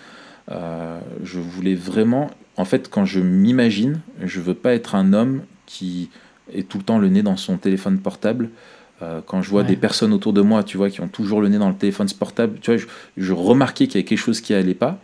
Euh, 0.50 0.98
je 1.24 1.38
voulais 1.38 1.74
vraiment, 1.74 2.30
en 2.56 2.64
fait, 2.64 2.88
quand 2.88 3.04
je 3.04 3.20
m'imagine, 3.20 4.00
je 4.24 4.40
veux 4.40 4.54
pas 4.54 4.72
être 4.74 4.94
un 4.94 5.12
homme 5.12 5.42
qui 5.66 6.08
est 6.52 6.68
tout 6.68 6.78
le 6.78 6.84
temps 6.84 6.98
le 6.98 7.08
nez 7.08 7.22
dans 7.22 7.36
son 7.36 7.56
téléphone 7.58 7.98
portable. 7.98 8.48
Euh, 9.02 9.20
quand 9.24 9.42
je 9.42 9.50
vois 9.50 9.62
Ouais. 9.62 9.68
des 9.68 9.76
personnes 9.76 10.12
autour 10.12 10.32
de 10.32 10.40
moi, 10.40 10.62
tu 10.64 10.76
vois, 10.76 10.90
qui 10.90 11.00
ont 11.00 11.08
toujours 11.08 11.40
le 11.40 11.48
nez 11.48 11.58
dans 11.58 11.68
le 11.68 11.74
téléphone 11.76 12.08
portable, 12.18 12.58
tu 12.60 12.70
vois, 12.70 12.78
je, 12.78 12.86
je 13.16 13.32
remarquais 13.32 13.86
qu'il 13.86 13.96
y 13.96 13.98
avait 13.98 14.04
quelque 14.08 14.18
chose 14.18 14.40
qui 14.40 14.54
allait 14.54 14.74
pas. 14.74 14.98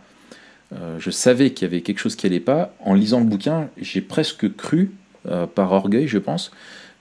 Euh, 0.73 0.97
je 0.99 1.11
savais 1.11 1.51
qu'il 1.51 1.65
y 1.67 1.71
avait 1.71 1.81
quelque 1.81 1.99
chose 1.99 2.15
qui 2.15 2.25
allait 2.25 2.39
pas. 2.39 2.73
En 2.83 2.93
lisant 2.93 3.19
le 3.19 3.25
bouquin, 3.25 3.69
j'ai 3.79 4.01
presque 4.01 4.53
cru, 4.55 4.91
euh, 5.29 5.45
par 5.47 5.71
orgueil, 5.71 6.07
je 6.07 6.17
pense, 6.17 6.51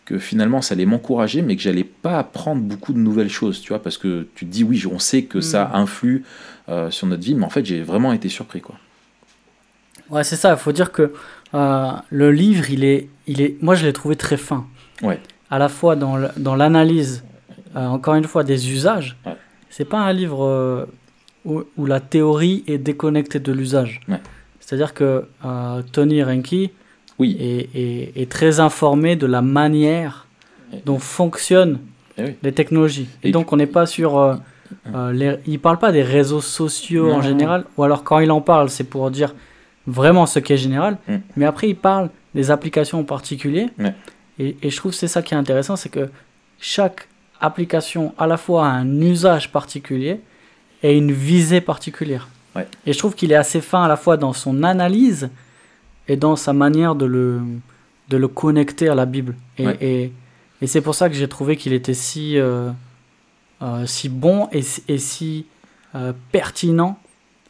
que 0.05 0.19
finalement 0.19 0.63
ça 0.63 0.75
allait 0.75 0.87
m'encourager, 0.87 1.43
mais 1.43 1.57
que 1.57 1.63
j'allais 1.63 1.85
pas 1.85 2.19
apprendre 2.19 2.63
beaucoup 2.63 2.93
de 2.93 2.99
nouvelles 2.99 3.29
choses, 3.31 3.61
tu 3.61 3.71
vois, 3.71 3.83
parce 3.83 3.99
que 3.99 4.29
tu 4.37 4.47
te 4.47 4.51
dis 4.51 4.63
oui, 4.63 4.85
on 4.91 5.01
sait 5.01 5.25
que 5.25 5.41
ça 5.41 5.65
Mm. 5.65 5.77
influe 5.77 6.25
euh, 6.69 6.91
sur 6.93 7.07
notre 7.09 7.25
vie, 7.25 7.35
mais 7.35 7.45
en 7.45 7.51
fait 7.51 7.65
j'ai 7.67 7.83
vraiment 7.83 8.13
été 8.13 8.29
surpris, 8.29 8.61
quoi. 8.61 8.77
Ouais, 10.11 10.23
c'est 10.23 10.37
ça. 10.37 10.53
Il 10.53 10.59
faut 10.59 10.71
dire 10.73 10.93
que 10.93 11.13
le 11.53 12.31
livre, 12.31 12.71
il 12.71 12.85
est, 12.85 13.09
il 13.27 13.41
est, 13.41 13.57
moi, 13.61 13.75
je 13.75 13.85
l'ai 13.85 13.93
trouvé 13.93 14.15
très 14.15 14.37
fin. 14.37 14.67
Ouais. 15.03 15.19
À 15.51 15.59
la 15.59 15.69
fois 15.69 15.97
dans 15.97 16.55
l'analyse, 16.55 17.25
encore 17.75 18.15
une 18.15 18.25
fois, 18.25 18.45
des 18.45 18.71
usages. 18.71 19.17
Ouais. 19.27 19.37
C'est 19.69 19.85
pas 19.85 19.99
un 19.99 20.13
livre 20.13 20.87
où, 21.47 21.63
où 21.77 21.87
la 21.87 22.01
théorie 22.01 22.63
est 22.67 22.79
déconnectée 22.79 23.39
de 23.41 23.53
l'usage. 23.53 24.01
Ouais. 24.09 24.21
C'est-à-dire 24.61 24.93
que 24.95 25.25
euh, 25.45 25.83
Tony 25.93 26.23
Reinke 26.23 26.71
Oui, 27.19 27.37
est, 27.41 27.69
est- 27.75 28.13
est 28.21 28.31
très 28.31 28.61
informé 28.61 29.17
de 29.17 29.27
la 29.27 29.41
manière 29.43 30.27
dont 30.85 30.99
fonctionnent 30.99 31.79
Eh 32.19 32.23
oui. 32.25 32.35
les 32.43 32.53
technologies. 32.53 33.09
Et, 33.23 33.29
Et 33.29 33.33
donc, 33.33 33.53
on 33.53 33.57
n'est 33.57 33.67
pas 33.67 33.87
sur. 33.87 34.19
euh, 34.19 34.35
euh, 34.95 35.13
les- 35.13 35.37
il 35.47 35.61
parle 35.61 35.79
pas 35.79 35.93
des 35.93 36.03
réseaux 36.03 36.41
sociaux 36.41 37.09
Non, 37.09 37.17
en 37.19 37.23
général, 37.23 37.65
ou 37.77 37.85
alors 37.85 38.03
quand 38.03 38.19
il 38.19 38.31
en 38.33 38.41
parle, 38.41 38.69
c'est 38.69 38.85
pour 38.85 39.11
dire 39.13 39.35
vraiment 39.87 40.27
ce 40.27 40.41
qui 40.41 40.53
est 40.53 40.57
général. 40.57 40.99
Mm. 41.09 41.15
Mais 41.37 41.45
après, 41.47 41.69
il 41.69 41.77
parle 41.77 42.11
des 42.35 42.51
applications 42.51 42.99
en 42.99 43.05
particulier. 43.05 43.69
Ouais. 43.79 43.95
Et, 44.41 44.57
et 44.63 44.71
je 44.71 44.77
trouve 44.77 44.91
que 44.93 44.99
c'est 44.99 45.07
ça 45.09 45.23
qui 45.23 45.35
est 45.35 45.37
intéressant, 45.37 45.77
c'est 45.77 45.89
que 45.89 46.09
chaque 46.59 47.07
application 47.41 48.13
à 48.19 48.27
la 48.27 48.37
fois 48.37 48.67
a 48.67 48.71
un 48.71 49.01
usage 49.01 49.53
particulier 49.53 50.21
et 50.91 50.97
une 50.97 51.13
visée 51.13 51.61
particulière. 51.61 52.29
Ouais. 52.55 52.67
Et 52.87 52.93
je 52.93 52.99
trouve 52.99 53.15
qu'il 53.15 53.33
est 53.33 53.37
assez 53.37 53.61
fin 53.61 53.83
à 53.85 53.89
la 53.89 53.97
fois 53.97 54.17
dans 54.17 54.33
son 54.33 54.63
analyse 54.63 55.29
et 56.09 56.17
dans 56.17 56.37
sa 56.37 56.53
manière 56.53 56.95
de 56.95 57.07
le, 57.07 57.41
de 58.09 58.17
le 58.17 58.29
connecter 58.29 58.89
à 58.89 58.95
la 58.95 59.07
Bible. 59.07 59.35
Et, 59.59 59.67
Ouais. 59.67 59.77
et, 59.81 60.13
et 60.63 60.67
c'est 60.67 60.81
pour 60.81 60.95
ça 60.95 61.09
que 61.09 61.15
j'ai 61.15 61.29
trouvé 61.29 61.57
qu'il 61.57 61.73
était 61.73 61.95
si, 61.95 62.39
euh, 62.39 62.71
euh, 63.63 63.85
si 63.87 64.09
bon 64.09 64.49
et, 64.53 64.63
si- 64.63 64.83
et 64.89 64.99
si 64.99 65.47
euh, 65.95 66.13
pertinent. 66.33 66.99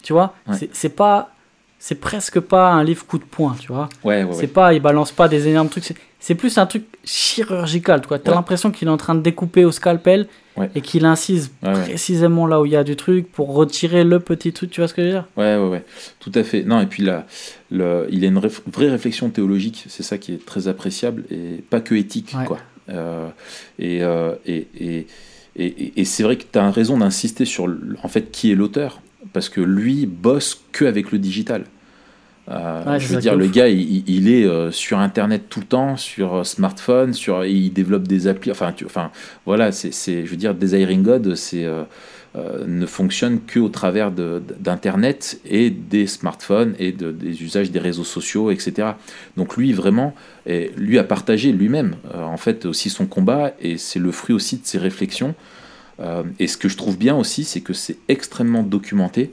Tu 0.02 0.12
vois, 0.12 0.34
Ouais. 0.48 0.56
c'est- 0.72 0.88
pas 0.88 1.30
c'est 1.78 1.96
presque 1.96 2.40
pas 2.40 2.70
un 2.72 2.82
livre 2.84 3.04
coup 3.06 3.18
de 3.18 3.24
poing, 3.24 3.54
tu 3.60 3.70
vois. 3.72 3.88
C'est 4.32 4.46
pas, 4.46 4.72
il 4.72 4.80
balance 4.80 5.12
pas 5.12 5.28
des 5.28 5.46
énormes 5.46 5.68
trucs. 5.68 5.84
c'est- 6.20 6.34
plus 6.34 6.56
un 6.58 6.66
truc 6.66 6.84
chirurgical, 7.04 8.00
quoi. 8.06 8.18
T'as 8.18 8.34
l'impression 8.34 8.70
qu'il 8.70 8.88
est 8.88 8.90
en 8.90 8.96
train 8.96 9.14
de 9.14 9.20
découper 9.20 9.64
au 9.64 9.72
scalpel 9.72 10.26
Ouais. 10.56 10.70
et 10.74 10.80
qu'il 10.80 11.04
incise 11.04 11.50
Ouais, 11.62 11.72
précisément 11.72 12.46
là 12.46 12.60
où 12.60 12.66
il 12.66 12.72
y 12.72 12.76
a 12.76 12.84
du 12.84 12.96
truc 12.96 13.30
pour 13.30 13.54
retirer 13.54 14.04
le 14.04 14.20
petit 14.20 14.52
truc. 14.52 14.70
Tu 14.70 14.80
vois 14.80 14.88
ce 14.88 14.94
que 14.94 15.02
je 15.02 15.06
veux 15.08 15.12
dire? 15.12 15.26
Ouais, 15.36 15.56
ouais, 15.56 15.68
ouais, 15.68 15.84
tout 16.20 16.32
à 16.34 16.42
fait. 16.44 16.62
Non, 16.62 16.80
et 16.80 16.86
puis 16.86 17.02
là, 17.02 17.26
le, 17.70 18.06
il 18.10 18.24
a 18.24 18.28
une 18.28 18.38
réf- 18.38 18.62
vraie 18.66 18.88
réflexion 18.90 19.28
théologique, 19.30 19.84
c'est 19.88 20.02
ça 20.02 20.16
qui 20.18 20.32
est 20.32 20.44
très 20.46 20.66
appréciable, 20.68 21.24
et 21.30 21.62
pas 21.68 21.80
que 21.80 21.94
éthique, 21.94 22.34
quoi. 22.46 22.58
Euh, 22.88 23.28
et, 23.78 24.02
euh, 24.02 24.34
et, 24.46 24.66
et, 24.78 25.06
et, 25.56 26.00
et- 26.00 26.04
c'est 26.04 26.22
vrai 26.22 26.36
que 26.36 26.44
tu 26.50 26.58
as 26.58 26.70
raison 26.70 26.98
d'insister 26.98 27.44
sur 27.44 27.68
en 28.02 28.08
fait 28.08 28.30
qui 28.30 28.50
est 28.52 28.54
l'auteur, 28.54 29.00
parce 29.32 29.48
que 29.48 29.60
lui 29.60 30.06
bosse 30.06 30.62
que 30.72 30.84
avec 30.84 31.12
le 31.12 31.18
digital. 31.18 31.64
Euh, 32.48 32.84
Ouais, 32.84 33.00
je 33.00 33.08
veux 33.08 33.16
dire, 33.16 33.34
le 33.34 33.46
ouf. 33.46 33.50
gars, 33.52 33.68
il, 33.68 34.04
il 34.08 34.28
est 34.30 34.44
euh, 34.44 34.70
sur 34.70 34.98
Internet 34.98 35.44
tout 35.48 35.60
le 35.60 35.66
temps, 35.66 35.96
sur 35.96 36.34
euh, 36.36 36.44
smartphone, 36.44 37.12
sur, 37.12 37.44
il 37.44 37.72
développe 37.72 38.06
des 38.06 38.28
applis. 38.28 38.50
Enfin, 38.52 38.72
tu, 38.72 38.84
enfin 38.84 39.10
voilà, 39.46 39.72
c'est, 39.72 40.24
je 40.24 40.30
veux 40.30 40.36
dire, 40.36 40.54
Desiring 40.54 41.02
God, 41.02 41.34
c'est, 41.34 41.66
ne 42.66 42.84
fonctionne 42.84 43.40
qu'au 43.40 43.70
travers 43.70 44.12
de- 44.12 44.42
d'Internet 44.60 45.40
et 45.48 45.70
des 45.70 46.06
smartphones 46.06 46.74
et 46.78 46.92
de- 46.92 47.10
des 47.10 47.42
usages 47.42 47.70
des 47.70 47.78
réseaux 47.78 48.04
sociaux, 48.04 48.50
etc. 48.50 48.88
Donc 49.38 49.56
lui, 49.56 49.72
vraiment, 49.72 50.14
et 50.44 50.70
lui 50.76 50.98
a 50.98 51.04
partagé 51.04 51.50
lui-même, 51.52 51.96
en 52.14 52.36
fait, 52.36 52.66
aussi 52.66 52.90
son 52.90 53.06
combat, 53.06 53.54
et 53.60 53.78
c'est 53.78 53.98
le 53.98 54.12
fruit 54.12 54.34
aussi 54.36 54.58
de 54.58 54.66
ses 54.66 54.76
réflexions. 54.78 55.34
Et 56.38 56.46
ce 56.46 56.58
que 56.58 56.68
je 56.68 56.76
trouve 56.76 56.98
bien 56.98 57.16
aussi, 57.16 57.42
c'est 57.44 57.62
que 57.62 57.72
c'est 57.72 57.96
extrêmement 58.08 58.62
documenté. 58.62 59.30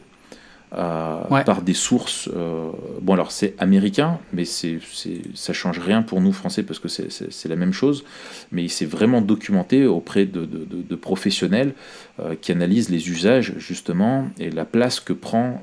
Euh, 0.75 1.21
Ouais. 1.29 1.43
par 1.43 1.61
des 1.61 1.73
sources. 1.73 2.29
euh, 2.35 2.69
bon, 3.01 3.13
alors 3.13 3.31
c'est 3.31 3.53
américain, 3.59 4.19
mais 4.33 4.43
c'est, 4.45 4.79
c'est, 4.91 5.21
ça 5.35 5.53
change 5.53 5.77
rien 5.79 6.01
pour 6.01 6.19
nous 6.21 6.31
français 6.33 6.63
parce 6.63 6.79
que 6.79 6.87
c'est, 6.87 7.11
c'est, 7.11 7.31
c'est 7.31 7.47
la 7.49 7.55
même 7.55 7.73
chose. 7.73 8.03
Mais 8.51 8.63
il 8.63 8.69
s'est 8.69 8.85
vraiment 8.85 9.21
documenté 9.21 9.85
auprès 9.85 10.25
de, 10.25 10.45
de- 10.45 10.65
de- 10.65 10.81
de 10.81 10.95
professionnels 10.95 11.73
euh, 12.19 12.35
qui 12.39 12.51
analysent 12.51 12.89
les 12.89 13.09
usages 13.09 13.53
justement 13.57 14.27
et 14.39 14.49
la 14.49 14.65
place 14.65 14.99
que, 14.99 15.13
prend, 15.13 15.61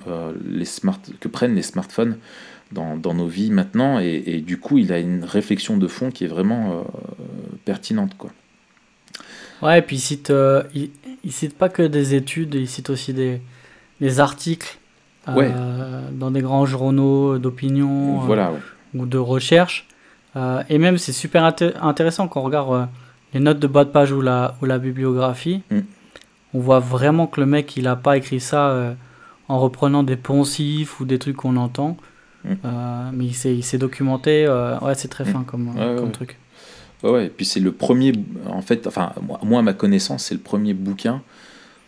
les 0.49 0.65
smart, 0.65 1.01
que 1.21 1.29
prennent 1.29 1.55
les 1.55 1.63
smartphones 1.63 2.17
dans, 2.73 2.97
dans 2.97 3.15
nos 3.15 3.27
vies 3.27 3.51
maintenant. 3.51 3.99
Et, 4.01 4.23
et 4.27 4.41
du 4.41 4.59
coup, 4.59 4.79
il 4.79 4.93
a 4.93 4.99
une 5.01 5.25
réflexion 5.25 5.77
de 5.77 5.87
fond 5.89 6.11
qui 6.11 6.25
est 6.25 6.29
vraiment 6.29 6.85
pertinente. 7.65 8.13
Quoi. 8.17 8.31
Ouais, 9.63 9.81
et 9.81 9.83
puis 9.83 9.97
il 9.97 10.01
cite, 10.01 10.33
il, 10.75 10.91
il 11.25 11.33
cite 11.33 11.57
pas 11.59 11.69
que 11.69 11.83
des 11.83 12.15
études, 12.15 12.55
il 12.55 12.69
cite 12.69 12.91
aussi 12.91 13.13
des, 13.13 13.41
des 14.01 14.21
articles 14.21 14.79
Ouais. 15.29 15.53
dans 16.13 16.31
des 16.31 16.41
grands 16.41 16.67
journaux 16.67 17.39
d'opinion 17.39 18.21
euh, 18.23 18.25
voilà, 18.27 18.53
ouais. 18.53 18.59
ou 18.95 19.07
de 19.07 19.19
recherche. 19.19 19.87
Euh, 20.37 20.63
et 20.69 20.79
même, 20.79 20.97
c'est 20.99 21.13
super 21.13 21.43
inté- 21.45 21.75
intéressant 21.81 22.27
quand 22.29 22.41
on 22.41 22.45
regarde 22.45 22.73
euh, 22.73 22.85
les 23.35 23.41
notes 23.41 23.59
de 23.59 23.67
bas 23.67 23.85
de 23.85 23.91
page 23.91 24.13
ou 24.13 24.21
la, 24.21 24.57
ou 24.63 24.67
la 24.67 24.79
bibliographie. 24.79 25.63
Mm. 25.71 25.79
On 26.55 26.59
voit 26.61 26.81
vraiment 26.81 27.27
que 27.27 27.41
le 27.41 27.47
mec, 27.47 27.77
il 27.77 27.87
a 27.87 27.97
pas 27.97 28.17
écrit 28.17 28.41
ça 28.41 28.69
euh, 28.71 28.93
en 29.49 29.59
reprenant 29.61 30.03
des 30.03 30.17
poncifs 30.17 31.01
ou 31.01 31.05
des 31.05 31.19
trucs 31.19 31.37
qu'on 31.37 31.57
entend. 31.57 31.97
Mm. 32.45 32.49
Euh, 32.65 33.11
mais 33.13 33.27
il 33.27 33.63
s'est 33.65 33.79
documenté. 33.79 34.47
euh, 34.47 34.79
ouais, 34.81 34.95
c'est 34.95 35.09
très 35.09 35.25
Mm. 35.25 35.33
fin 35.33 35.43
comme, 35.45 35.69
Ouais, 35.77 35.97
comme 35.97 36.07
ouais. 36.07 36.13
truc. 36.13 36.39
Ouais, 37.03 37.11
ouais, 37.11 37.27
et 37.27 37.31
puis 37.31 37.45
c'est 37.47 37.61
le 37.61 37.73
premier, 37.73 38.13
en 38.47 38.63
fait, 38.63 38.87
enfin, 38.87 39.13
moi, 39.27 39.39
moi, 39.43 39.61
à 39.61 39.63
ma 39.63 39.73
connaissance, 39.75 40.25
c'est 40.25 40.35
le 40.35 40.41
premier 40.41 40.75
bouquin 40.75 41.23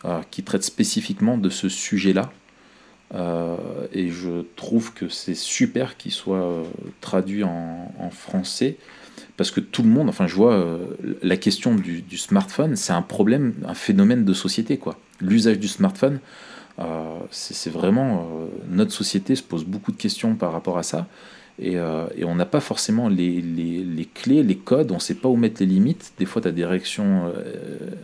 euh, 0.04 0.20
qui 0.30 0.42
traite 0.42 0.64
spécifiquement 0.64 1.38
de 1.38 1.48
ce 1.48 1.68
sujet-là. 1.68 2.30
Euh, 3.14 3.56
et 3.92 4.08
je 4.08 4.42
trouve 4.56 4.94
que 4.94 5.08
c'est 5.08 5.34
super 5.34 5.96
qu'il 5.96 6.12
soit 6.12 6.42
euh, 6.42 6.64
traduit 7.00 7.44
en, 7.44 8.10
français, 8.10 8.76
parce 9.36 9.50
que 9.50 9.60
tout 9.60 9.82
le 9.82 9.88
monde, 9.88 10.08
enfin, 10.08 10.26
je 10.26 10.34
vois 10.34 10.54
euh, 10.54 10.78
la 11.22 11.36
question 11.36 11.74
du, 11.74 12.04
smartphone, 12.16 12.76
c'est 12.76 12.92
un 12.92 13.02
problème, 13.02 13.54
un 13.66 13.74
phénomène 13.74 14.24
de 14.24 14.32
société, 14.32 14.76
quoi. 14.76 14.98
L'usage 15.20 15.58
du 15.58 15.68
smartphone, 15.68 16.20
c'est 17.30 17.70
vraiment. 17.70 18.28
notre 18.68 18.90
société 18.90 19.36
se 19.36 19.42
pose 19.42 19.64
beaucoup 19.64 19.92
de 19.92 19.96
questions 19.96 20.34
par 20.34 20.52
rapport 20.52 20.78
à 20.78 20.82
ça. 20.82 21.06
Et, 21.60 21.78
on 21.78 22.34
n'a 22.34 22.46
pas 22.46 22.58
forcément 22.58 23.08
les, 23.08 24.08
clés, 24.14 24.42
les 24.42 24.56
codes, 24.56 24.90
on 24.90 24.96
ne 24.96 25.00
sait 25.00 25.14
pas 25.14 25.28
où 25.28 25.36
mettre 25.36 25.60
les 25.60 25.66
limites. 25.66 26.12
Des 26.18 26.26
fois, 26.26 26.42
tu 26.42 26.48
as 26.48 26.52
des 26.52 26.64
réactions 26.64 27.32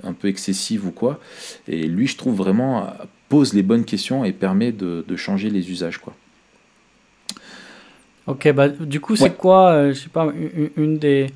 un 0.04 0.12
peu 0.12 0.28
excessives 0.28 0.86
ou 0.86 0.92
quoi. 0.92 1.18
Et 1.66 1.88
lui, 1.88 2.06
je 2.06 2.16
trouve 2.16 2.36
vraiment, 2.36 2.86
pose 3.28 3.52
les 3.54 3.62
bonnes 3.62 3.84
questions 3.84 4.24
et 4.24 4.32
permet 4.32 4.72
de, 4.72 5.04
de 5.06 5.16
changer 5.16 5.50
les 5.50 5.70
usages. 5.70 5.98
Quoi. 5.98 6.14
Ok, 8.26 8.50
bah 8.52 8.68
du 8.68 9.00
coup, 9.00 9.16
c'est 9.16 9.24
Ouais. 9.24 9.34
quoi, 9.36 9.70
euh, 9.72 9.94
je 9.94 10.00
sais 10.00 10.08
pas, 10.08 10.26
une, 10.34 10.70
une 10.76 10.98
des 10.98 11.30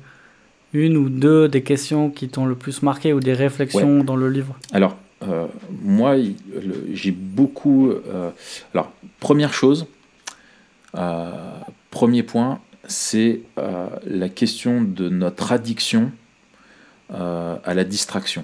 une 0.73 0.97
ou 0.97 1.07
deux 1.09 1.47
des 1.47 1.61
questions 1.61 2.09
qui 2.09 2.29
t'ont 2.29 2.45
le 2.47 2.55
plus 2.55 2.81
marqué 2.81 3.13
ou 3.13 3.19
des 3.19 3.33
réflexions 3.33 4.03
dans 4.03 4.15
le 4.15 4.27
livre? 4.29 4.55
Alors, 4.71 4.97
euh, 5.21 5.45
moi, 5.83 6.15
j'ai 6.91 7.11
beaucoup. 7.11 7.91
euh, 7.91 8.31
alors, 8.73 8.91
première 9.19 9.53
chose, 9.53 9.85
euh, 10.95 11.31
premier 11.91 12.23
point, 12.23 12.59
c'est 12.87 13.41
la 14.05 14.29
question 14.29 14.81
de 14.81 15.09
notre 15.09 15.51
addiction 15.51 16.11
à 17.09 17.73
la 17.73 17.83
distraction. 17.83 18.43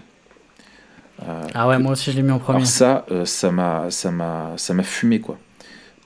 Euh, 1.27 1.41
Ah 1.53 1.67
ouais, 1.67 1.77
moi 1.79 1.91
aussi 1.93 2.11
je 2.11 2.15
l'ai 2.17 2.23
mis 2.23 2.31
en 2.31 2.39
premier. 2.39 2.57
Alors 2.57 2.67
ça, 2.67 3.05
euh, 3.11 3.25
ça 3.25 3.51
m'a, 3.51 3.89
ça 3.91 4.11
m'a, 4.11 4.53
ça 4.57 4.73
m'a 4.73 4.83
fumé 4.83 5.19
quoi. 5.19 5.37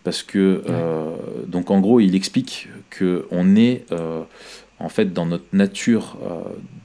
Parce 0.03 0.23
que 0.23 0.63
euh, 0.69 1.15
donc 1.47 1.71
en 1.71 1.79
gros, 1.79 1.99
il 1.99 2.15
explique 2.15 2.67
que 2.89 3.25
on 3.31 3.55
est 3.55 3.85
en 4.79 4.89
fait 4.89 5.13
dans 5.13 5.25
notre 5.25 5.45
nature 5.53 6.17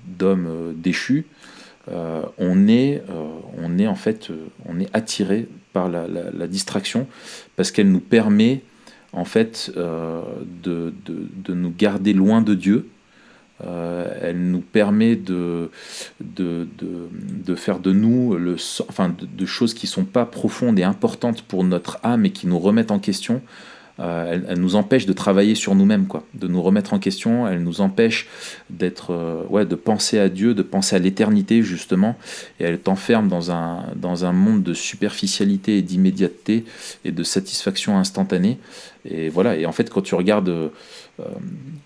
d'homme 0.06 0.72
déchu, 0.76 1.26
on 1.90 2.68
est, 2.68 3.02
on 3.60 3.78
est 3.78 3.86
en 3.86 3.94
fait, 3.96 4.28
on 4.66 4.78
est 4.78 4.88
attiré 4.92 5.48
par 5.72 5.88
la, 5.88 6.06
la- 6.06 6.30
la 6.30 6.46
distraction 6.46 7.06
parce 7.56 7.70
qu'elle 7.72 7.90
nous 7.90 8.00
permet 8.00 8.60
en 9.12 9.24
fait 9.24 9.72
de, 9.74 10.92
de- 11.06 11.26
de 11.44 11.54
nous 11.54 11.72
garder 11.76 12.12
loin 12.12 12.40
de 12.40 12.54
Dieu. 12.54 12.86
Euh, 13.64 14.16
elle 14.20 14.50
nous 14.50 14.60
permet 14.60 15.16
de, 15.16 15.70
faire 17.56 17.78
de 17.80 17.92
nous 17.92 18.36
le, 18.36 18.56
enfin, 18.88 19.08
de, 19.08 19.26
de 19.26 19.46
choses 19.46 19.74
qui 19.74 19.86
sont 19.86 20.04
pas 20.04 20.26
profondes 20.26 20.78
et 20.78 20.84
importantes 20.84 21.42
pour 21.42 21.64
notre 21.64 21.98
âme 22.02 22.24
et 22.24 22.30
qui 22.30 22.46
nous 22.46 22.58
remettent 22.58 22.92
en 22.92 23.00
question. 23.00 23.42
Euh, 24.00 24.38
elle, 24.48 24.60
nous 24.60 24.76
empêche 24.76 25.06
de 25.06 25.12
travailler 25.12 25.54
sur 25.54 25.74
nous-mêmes, 25.74 26.06
quoi, 26.06 26.24
de 26.34 26.46
nous 26.46 26.62
remettre 26.62 26.94
en 26.94 26.98
question. 26.98 27.48
Elle 27.48 27.62
nous 27.62 27.80
empêche 27.80 28.28
d'être, 28.70 29.12
euh, 29.12 29.42
ouais, 29.48 29.66
de 29.66 29.74
penser 29.74 30.18
à 30.18 30.28
Dieu, 30.28 30.54
de 30.54 30.62
penser 30.62 30.94
à 30.94 30.98
l'éternité 30.98 31.62
justement. 31.62 32.16
Et 32.60 32.64
elle 32.64 32.78
t'enferme 32.78 33.28
dans 33.28 33.50
un 33.50 33.86
dans 33.96 34.24
un 34.24 34.32
monde 34.32 34.62
de 34.62 34.74
superficialité 34.74 35.78
et 35.78 35.82
d'immédiateté 35.82 36.64
et 37.04 37.10
de 37.10 37.22
satisfaction 37.22 37.98
instantanée. 37.98 38.58
Et 39.04 39.28
voilà. 39.28 39.56
Et 39.56 39.66
en 39.66 39.72
fait, 39.72 39.90
quand 39.90 40.02
tu 40.02 40.14
regardes, 40.14 40.48
euh, 40.48 40.68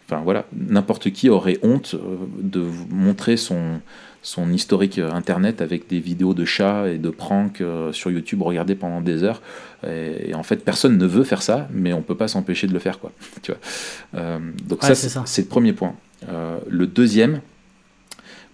enfin 0.07 0.21
voilà, 0.23 0.45
n'importe 0.55 1.11
qui 1.11 1.31
aurait 1.31 1.59
honte 1.63 1.97
de 2.39 2.67
montrer 2.91 3.37
son 3.37 3.81
son 4.23 4.53
historique 4.53 4.99
euh, 4.99 5.11
internet 5.11 5.61
avec 5.61 5.89
des 5.89 5.99
vidéos 6.01 6.33
de 6.35 6.45
chats 6.45 6.89
et 6.89 6.99
de 6.99 7.11
pranks 7.11 7.61
euh, 7.61 7.93
sur 7.93 8.11
YouTube 8.11 8.43
regardées 8.43 8.75
pendant 8.77 9.01
des 9.01 9.23
heures. 9.25 9.43
Et, 9.87 10.31
et 10.31 10.35
en 10.35 10.43
fait, 10.45 10.65
personne 10.65 10.97
ne 10.97 11.07
veut 11.07 11.25
faire 11.25 11.43
ça, 11.43 11.69
mais 11.73 11.93
on 11.93 12.03
peut 12.03 12.15
pas 12.17 12.29
s'empêcher 12.29 12.67
de 12.69 12.73
le 12.73 12.79
faire, 12.79 12.99
quoi. 13.01 13.11
tu 13.43 13.51
vois. 13.53 13.61
Euh, 14.15 14.39
donc 14.65 14.83
Ouais, 14.83 14.95
ça, 14.95 15.23
c'est 15.27 15.43
le 15.43 15.49
premier 15.49 15.73
point. 15.73 15.95
Euh, 16.29 16.59
le 16.69 16.87
deuxième, 16.87 17.41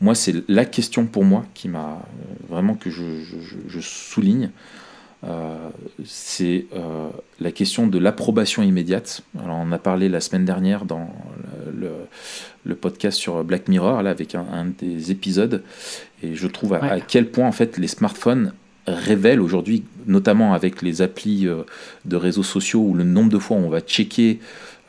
moi, 0.00 0.14
c'est 0.14 0.34
la 0.48 0.64
question 0.64 1.06
pour 1.06 1.24
moi 1.24 1.44
qui 1.54 1.68
m'a 1.68 1.98
vraiment 2.48 2.74
que 2.74 2.88
je, 2.88 3.02
je- 3.22 3.40
je- 3.40 3.68
je 3.68 3.80
souligne. 3.80 4.50
Euh, 5.24 5.56
c'est 6.04 6.66
euh, 6.76 7.08
la 7.40 7.50
question 7.50 7.88
de 7.88 7.98
l'approbation 7.98 8.62
immédiate. 8.62 9.22
Alors, 9.42 9.56
on 9.60 9.72
a 9.72 9.78
parlé 9.78 10.08
la 10.08 10.20
semaine 10.20 10.44
dernière 10.44 10.84
dans 10.84 11.10
le 12.64 12.74
podcast 12.74 13.18
sur 13.18 13.42
Black 13.44 13.68
Mirror, 13.68 14.02
là, 14.02 14.10
avec 14.10 14.34
un, 14.34 14.44
un 14.52 14.66
des 14.66 15.10
épisodes, 15.10 15.62
et 16.22 16.34
je 16.34 16.46
trouve 16.46 16.74
à, 16.74 16.80
Ouais. 16.80 16.90
à 16.90 17.00
quel 17.00 17.30
point 17.30 17.46
en 17.46 17.52
fait 17.52 17.78
les 17.78 17.88
smartphones 17.88 18.52
révèlent 18.86 19.40
aujourd'hui, 19.40 19.84
notamment 20.06 20.54
avec 20.54 20.80
les 20.82 21.02
applis 21.02 21.46
euh, 21.46 21.62
de 22.06 22.16
réseaux 22.16 22.42
sociaux, 22.42 22.80
où 22.80 22.94
le 22.94 23.04
nombre 23.04 23.30
de 23.30 23.38
fois 23.38 23.56
où 23.56 23.60
on 23.60 23.68
va 23.68 23.80
checker 23.80 24.38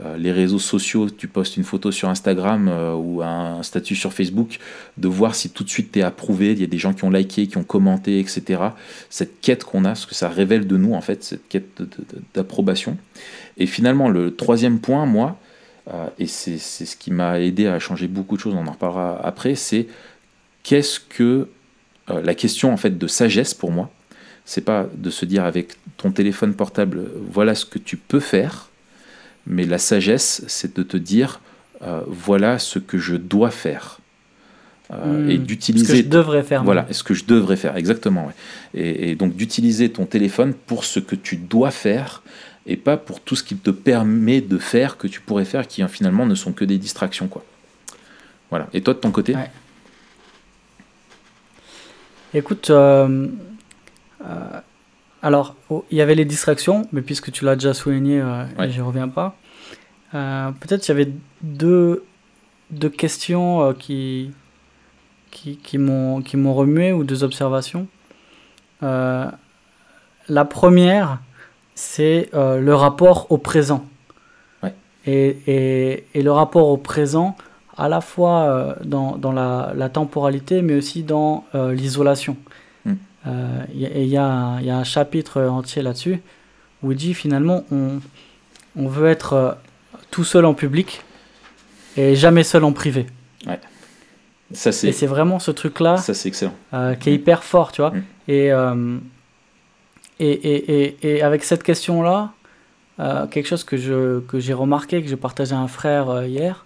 euh, 0.06 0.16
les 0.16 0.32
réseaux 0.32 0.60
sociaux, 0.60 1.10
tu 1.10 1.28
postes 1.28 1.58
une 1.58 1.66
photo 1.66 1.92
sur 1.92 2.08
Instagram 2.08 2.70
euh, 2.70 2.94
ou 2.94 3.22
un 3.22 3.62
statut 3.62 3.96
sur 3.98 4.14
Facebook, 4.14 4.60
de 4.98 5.08
voir 5.10 5.36
si 5.36 5.50
tout 5.50 5.66
de 5.66 5.70
suite 5.70 5.92
tu 5.92 6.00
es 6.00 6.02
approuvé, 6.02 6.54
il 6.54 6.62
y 6.62 6.64
a 6.64 6.68
des 6.68 6.78
gens 6.78 6.94
qui 6.94 7.04
ont 7.04 7.10
liké, 7.10 7.48
qui 7.48 7.58
ont 7.58 7.66
commenté, 7.66 8.20
etc. 8.20 8.62
Cette 9.10 9.42
quête 9.42 9.66
qu'on 9.66 9.84
a, 9.84 9.96
ce 9.96 10.08
que 10.08 10.16
ça 10.16 10.30
révèle 10.30 10.66
de 10.66 10.78
nous, 10.78 10.94
en 10.94 11.02
fait, 11.02 11.22
cette 11.26 11.50
quête 11.50 11.82
d'approbation. 12.34 12.98
Et 13.58 13.66
finalement, 13.66 14.08
le 14.08 14.34
troisième 14.34 14.80
point, 14.80 15.06
moi, 15.06 15.38
et 16.18 16.28
c'est 16.28 16.58
c'est 16.58 16.86
ce 16.86 16.96
qui 16.96 17.12
m'a 17.12 17.40
aidé 17.40 17.68
à 17.68 17.80
changer 17.80 18.08
beaucoup 18.08 18.36
de 18.36 18.42
choses, 18.42 18.54
on 18.54 18.68
en 18.68 18.72
reparlera 18.72 19.20
après, 19.24 19.56
c'est 19.56 19.88
qu'est-ce 20.64 21.00
que 21.00 21.48
euh, 22.10 22.22
la 22.22 22.36
question 22.36 22.72
en 22.72 22.78
fait 22.78 22.98
de 22.98 23.08
sagesse 23.08 23.54
pour 23.54 23.72
moi, 23.72 23.92
c'est 24.46 24.62
pas 24.62 24.88
de 24.96 25.10
se 25.10 25.26
dire 25.26 25.46
avec 25.46 25.76
ton 25.98 26.12
téléphone 26.12 26.54
portable, 26.54 27.10
voilà 27.32 27.56
ce 27.56 27.66
que 27.66 27.80
tu 27.80 27.98
peux 27.98 28.20
faire, 28.20 28.70
Mais 29.46 29.66
la 29.66 29.78
sagesse, 29.78 30.44
c'est 30.48 30.76
de 30.76 30.84
te 30.84 30.98
dire, 30.98 31.40
euh, 31.82 32.02
voilà 32.08 32.60
ce 32.60 32.80
que 32.80 32.98
je 32.98 33.16
dois 33.16 33.52
faire. 33.52 34.00
Euh, 34.92 35.30
et 35.30 35.38
d'utiliser. 35.38 35.86
Ce 35.86 35.92
que 35.92 35.98
je 35.98 36.04
devrais 36.04 36.44
faire. 36.44 36.64
Voilà, 36.64 36.88
ce 36.92 37.04
que 37.04 37.14
je 37.14 37.26
devrais 37.26 37.58
faire, 37.58 37.78
exactement. 37.78 38.32
Et, 38.74 39.16
donc 39.16 39.36
d'utiliser 39.36 39.90
ton 39.90 40.06
téléphone 40.06 40.54
pour 40.54 40.84
ce 40.84 41.00
que 41.00 41.16
tu 41.16 41.36
dois 41.38 41.72
faire 41.72 42.24
et 42.70 42.78
pas 42.78 42.98
pour 42.98 43.20
tout 43.20 43.36
ce 43.36 43.44
qu'il 43.44 43.58
te 43.58 43.72
permet 43.72 44.42
de 44.42 44.58
faire 44.58 44.98
que 44.98 45.08
tu 45.08 45.22
pourrais 45.22 45.44
faire 45.44 45.68
qui 45.68 45.86
finalement 45.88 46.26
ne 46.26 46.36
sont 46.36 46.54
que 46.54 46.64
des 46.64 46.78
distractions. 46.78 47.28
Quoi. 47.28 47.44
Voilà. 48.50 48.68
Et 48.74 48.82
toi 48.82 48.94
de 48.94 49.00
ton 49.00 49.12
côté? 49.12 49.36
Écoute, 52.34 52.70
euh, 52.70 53.28
alors 55.22 55.56
oh, 55.70 55.84
il 55.90 55.98
y 55.98 56.02
avait 56.02 56.16
les 56.16 56.26
distractions, 56.26 56.88
mais 56.92 57.02
puisque 57.02 57.32
tu 57.32 57.44
l'as 57.44 57.56
déjà 57.56 57.74
souligné, 57.74 58.22
je 58.58 58.66
n'y 58.66 58.82
reviens 58.82 59.10
pas. 59.10 59.36
Peut-être 60.12 60.88
il 60.88 60.90
y 60.90 60.92
avait 60.92 61.12
deux, 61.42 62.04
deux 62.70 62.90
questions 62.90 63.74
qui, 63.74 64.32
qui, 65.32 65.58
qui 65.58 65.78
m'ont 65.78 66.54
remué 66.54 66.94
ou 66.94 67.04
deux 67.04 67.24
observations. 67.24 67.88
Euh, 68.84 69.30
la 70.28 70.46
première, 70.46 71.20
c'est 71.80 72.30
euh, 72.34 72.60
le 72.60 72.76
rapport 72.76 73.28
au 73.30 73.38
présent. 73.38 73.86
Et, 75.06 75.38
et, 75.48 76.06
et, 76.14 76.22
le 76.22 76.32
rapport 76.32 76.68
au 76.68 76.76
présent, 76.78 77.38
à 77.78 77.88
la 77.88 78.02
fois 78.02 78.42
euh, 78.42 78.74
dans, 78.84 79.16
dans 79.16 79.32
la, 79.32 79.72
la, 79.74 79.88
temporalité, 79.88 80.62
mais 80.62 80.76
aussi 80.76 81.04
dans 81.04 81.46
l'isolation. 81.54 82.36
Mm. 82.84 82.94
Et 83.74 84.04
il 84.04 84.08
y, 84.08 84.12
y, 84.12 84.18
a 84.18 84.28
un 84.28 84.84
chapitre 84.84 85.42
entier 85.42 85.82
là-dessus 85.82 86.22
où 86.84 86.92
il 86.92 86.98
dit 86.98 87.14
finalement 87.14 87.64
on, 87.72 88.02
on 88.76 88.88
veut 88.88 89.08
être 89.08 89.58
tout 90.12 90.26
seul 90.26 90.46
en 90.46 90.54
public 90.54 91.02
et 91.96 92.16
jamais 92.16 92.44
seul 92.44 92.66
en 92.66 92.74
privé. 92.74 93.08
Ouais 93.48 93.60
et 94.52 94.56
c'est 94.92 95.06
vraiment 95.06 95.40
ce 95.40 95.52
truc-là 95.52 95.98
euh, 96.74 96.96
qui 96.96 97.10
est 97.10 97.14
hyper 97.14 97.44
fort, 97.44 97.72
tu 97.72 97.82
vois. 97.82 97.92
Mm. 97.92 98.04
Euh, 98.30 98.98
et, 100.20 100.32
et, 100.32 100.98
et, 101.04 101.22
avec 101.22 101.44
cette 101.44 101.64
question-là, 101.64 102.34
euh, 103.00 103.28
quelque 103.28 103.48
chose 103.48 103.64
que 103.64 103.78
j'ai 103.78 103.90
que 103.90 104.54
remarqué, 104.54 105.02
que 105.02 105.08
j'ai 105.08 105.16
partagé 105.16 105.54
à 105.54 105.60
un 105.60 105.68
frère 105.68 106.24
hier, 106.26 106.66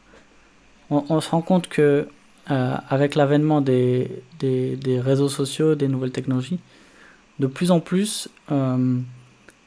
on, 0.90 1.22
se 1.22 1.30
rend 1.30 1.42
compte 1.42 1.68
que 1.68 2.08
avec 2.48 3.16
l'avènement 3.16 3.62
des, 3.62 4.12
des, 4.40 5.00
réseaux 5.00 5.30
sociaux, 5.30 5.76
des 5.76 5.88
nouvelles 5.88 6.12
technologies, 6.12 6.60
de 7.40 7.48
plus 7.48 7.72
en 7.72 7.80
plus, 7.80 8.30
on, 8.50 9.04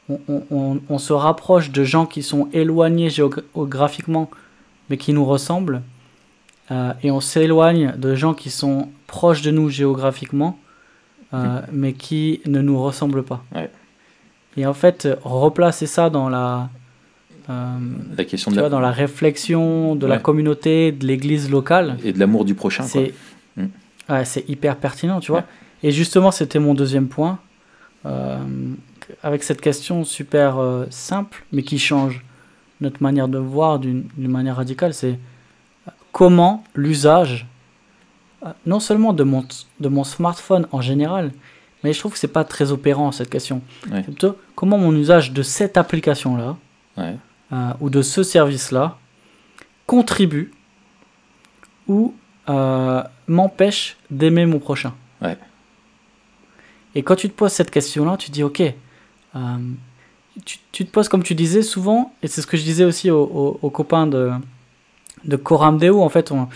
on, 0.09 0.97
se 0.97 1.13
rapproche 1.13 1.71
de 1.71 1.83
gens 1.83 2.05
qui 2.05 2.23
sont 2.23 2.49
éloignés 2.53 3.09
géographiquement, 3.09 4.29
mais 4.89 4.97
qui 4.97 5.11
nous 5.11 5.25
ressemblent 5.25 5.81
euh, 6.71 6.93
et 7.03 7.11
on 7.11 7.21
s'éloigne 7.21 7.93
de 7.97 8.15
gens 8.15 8.33
qui 8.33 8.49
sont 8.49 8.89
proches 9.07 9.41
de 9.41 9.51
nous 9.51 9.69
géographiquement, 9.69 10.59
euh, 11.33 11.61
mais 11.71 11.93
qui 11.93 12.41
ne 12.45 12.61
nous 12.61 12.81
ressemblent 12.81 13.23
pas. 13.23 13.43
Et 14.55 14.65
en 14.65 14.73
fait, 14.73 15.07
replacer 15.23 15.85
ça 15.85 16.09
dans 16.09 16.29
la, 16.29 16.69
euh, 17.49 17.77
la 18.17 18.25
question 18.25 18.51
de 18.51 18.69
dans 18.69 18.79
la 18.79 18.91
réflexion 18.91 19.95
de 19.95 20.07
la 20.07 20.19
communauté, 20.19 20.91
de 20.91 21.05
l'église 21.05 21.49
locale. 21.49 21.97
Et 22.03 22.13
de 22.13 22.19
l'amour 22.19 22.45
du 22.45 22.55
prochain. 22.55 22.83
C'est 22.83 23.13
mm. 23.55 23.65
c'est 24.23 24.49
hyper 24.49 24.77
pertinent, 24.77 25.19
tu 25.19 25.31
vois. 25.31 25.43
Et 25.83 25.91
justement, 25.91 26.31
c'était 26.31 26.59
mon 26.59 26.73
deuxième 26.73 27.07
point. 27.07 27.39
avec 29.23 29.43
cette 29.43 29.61
question 29.61 30.03
super 30.03 30.57
simple, 30.89 31.45
mais 31.51 31.63
qui 31.63 31.77
change 31.77 32.23
notre 32.81 33.01
manière 33.01 33.27
de 33.27 33.37
voir 33.37 33.79
d'une 33.79 34.07
manière 34.17 34.55
radicale, 34.55 34.93
c'est 34.93 35.19
comment 36.17 36.63
l'usage, 36.73 37.45
euh, 37.45 37.47
non 38.65 38.79
seulement 38.79 39.13
de 39.13 39.23
mon, 39.23 39.45
de 39.79 39.87
mon 39.87 40.03
smartphone 40.03 40.67
en 40.71 40.81
général, 40.81 41.31
mais 41.83 41.93
je 41.93 41.99
trouve 41.99 42.13
que 42.13 42.19
c'est 42.19 42.27
pas 42.27 42.43
très 42.43 42.71
opérant 42.71 43.11
cette 43.11 43.29
question. 43.29 43.61
plutôt 44.03 44.37
comment 44.55 44.77
mon 44.77 44.95
usage 44.95 45.31
de 45.31 45.41
cette 45.41 45.77
application-là, 45.77 46.57
euh, 46.97 47.73
ou 47.79 47.89
de 47.89 48.01
ce 48.01 48.23
service-là, 48.23 48.97
contribue 49.85 50.51
ou 51.87 52.13
euh, 52.49 53.03
m'empêche 53.27 53.97
d'aimer 54.11 54.45
mon 54.45 54.59
prochain. 54.59 54.93
Et 56.95 57.03
quand 57.03 57.15
tu 57.15 57.29
te 57.29 57.35
poses 57.35 57.51
cette 57.51 57.69
question-là, 57.69 58.17
tu 58.17 58.27
te 58.27 58.31
dis, 58.33 58.43
ok, 58.43 58.63
tu, 60.45 60.57
tu, 60.71 60.85
te 60.85 60.91
poses 60.91 61.09
comme 61.09 61.23
tu 61.23 61.35
disais 61.35 61.61
souvent, 61.61 62.13
et 62.23 62.27
c'est 62.27 62.41
ce 62.41 62.47
que 62.47 62.57
je 62.57 62.63
disais 62.63 62.85
aussi 62.85 63.11
aux 63.11 63.69
copains 63.71 64.07
de, 64.07 64.31
de 65.25 65.35
Coram 65.35 65.77
Deo. 65.77 66.01
En 66.01 66.09
fait, 66.09 66.31
on, 66.31 66.47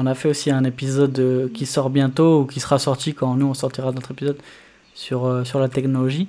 on, 0.00 0.06
a 0.06 0.14
fait 0.14 0.28
aussi 0.28 0.50
un 0.50 0.64
épisode 0.64 1.50
qui 1.52 1.66
sort 1.66 1.90
bientôt 1.90 2.40
ou 2.40 2.44
qui 2.46 2.60
sera 2.60 2.78
sorti 2.78 3.14
quand 3.14 3.34
nous 3.34 3.46
on 3.46 3.54
sortira 3.54 3.92
notre 3.92 4.12
épisode 4.12 4.38
sur, 4.98 5.26
euh, 5.26 5.44
sur 5.44 5.60
la 5.60 5.68
technologie. 5.68 6.28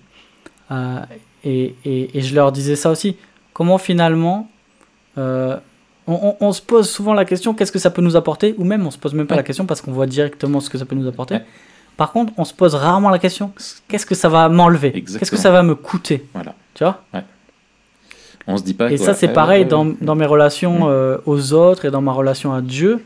Euh, 0.72 1.00
et, 1.44 1.76
et, 1.86 2.18
et, 2.18 2.22
je 2.22 2.36
leur 2.36 2.52
disais 2.52 2.76
ça 2.76 2.92
aussi. 2.92 3.18
Comment 3.54 3.80
finalement 3.80 4.50
euh, 5.18 5.58
on, 6.06 6.36
on, 6.40 6.52
se 6.52 6.62
pose 6.62 6.88
souvent 6.88 7.14
la 7.14 7.26
question 7.26 7.54
qu'est-ce 7.54 7.72
que 7.72 7.80
ça 7.80 7.90
peut 7.90 8.04
nous 8.04 8.16
apporter? 8.16 8.54
Ou 8.58 8.64
même 8.64 8.86
on 8.86 8.92
se 8.92 8.98
pose 9.00 9.14
même 9.16 9.26
pas 9.26 9.36
la 9.36 9.44
question 9.44 9.66
parce 9.66 9.82
qu'on 9.82 9.92
voit 9.92 10.06
directement 10.06 10.60
ce 10.60 10.70
que 10.70 10.78
ça 10.78 10.86
peut 10.86 10.96
nous 10.96 11.08
apporter. 11.08 11.40
Par 11.98 12.12
contre, 12.12 12.32
on 12.38 12.46
se 12.46 12.54
pose 12.54 12.76
rarement 12.76 13.10
la 13.10 13.20
question 13.20 13.52
qu'est-ce 13.88 14.06
que 14.06 14.16
ça 14.16 14.30
va 14.30 14.48
m'enlever? 14.50 14.92
Qu'est-ce 14.92 15.32
que 15.32 15.38
ça 15.38 15.52
va 15.52 15.64
me 15.64 15.76
coûter? 15.76 16.28
Voilà. 16.34 16.54
Tu 16.76 16.84
vois? 16.84 17.02
On 18.48 18.58
se 18.58 18.64
dit 18.64 18.76
pas. 18.76 18.92
Et 18.92 18.98
ça, 18.98 19.14
c'est 19.14 19.28
pareil 19.30 19.66
dans, 19.66 19.86
dans, 19.86 20.16
mes 20.16 20.26
relations 20.26 20.90
euh, 20.90 21.18
aux 21.26 21.54
autres 21.54 21.86
et 21.86 21.92
dans 21.92 22.02
ma 22.02 22.12
relation 22.12 22.54
à 22.54 22.62
Dieu. 22.62 23.04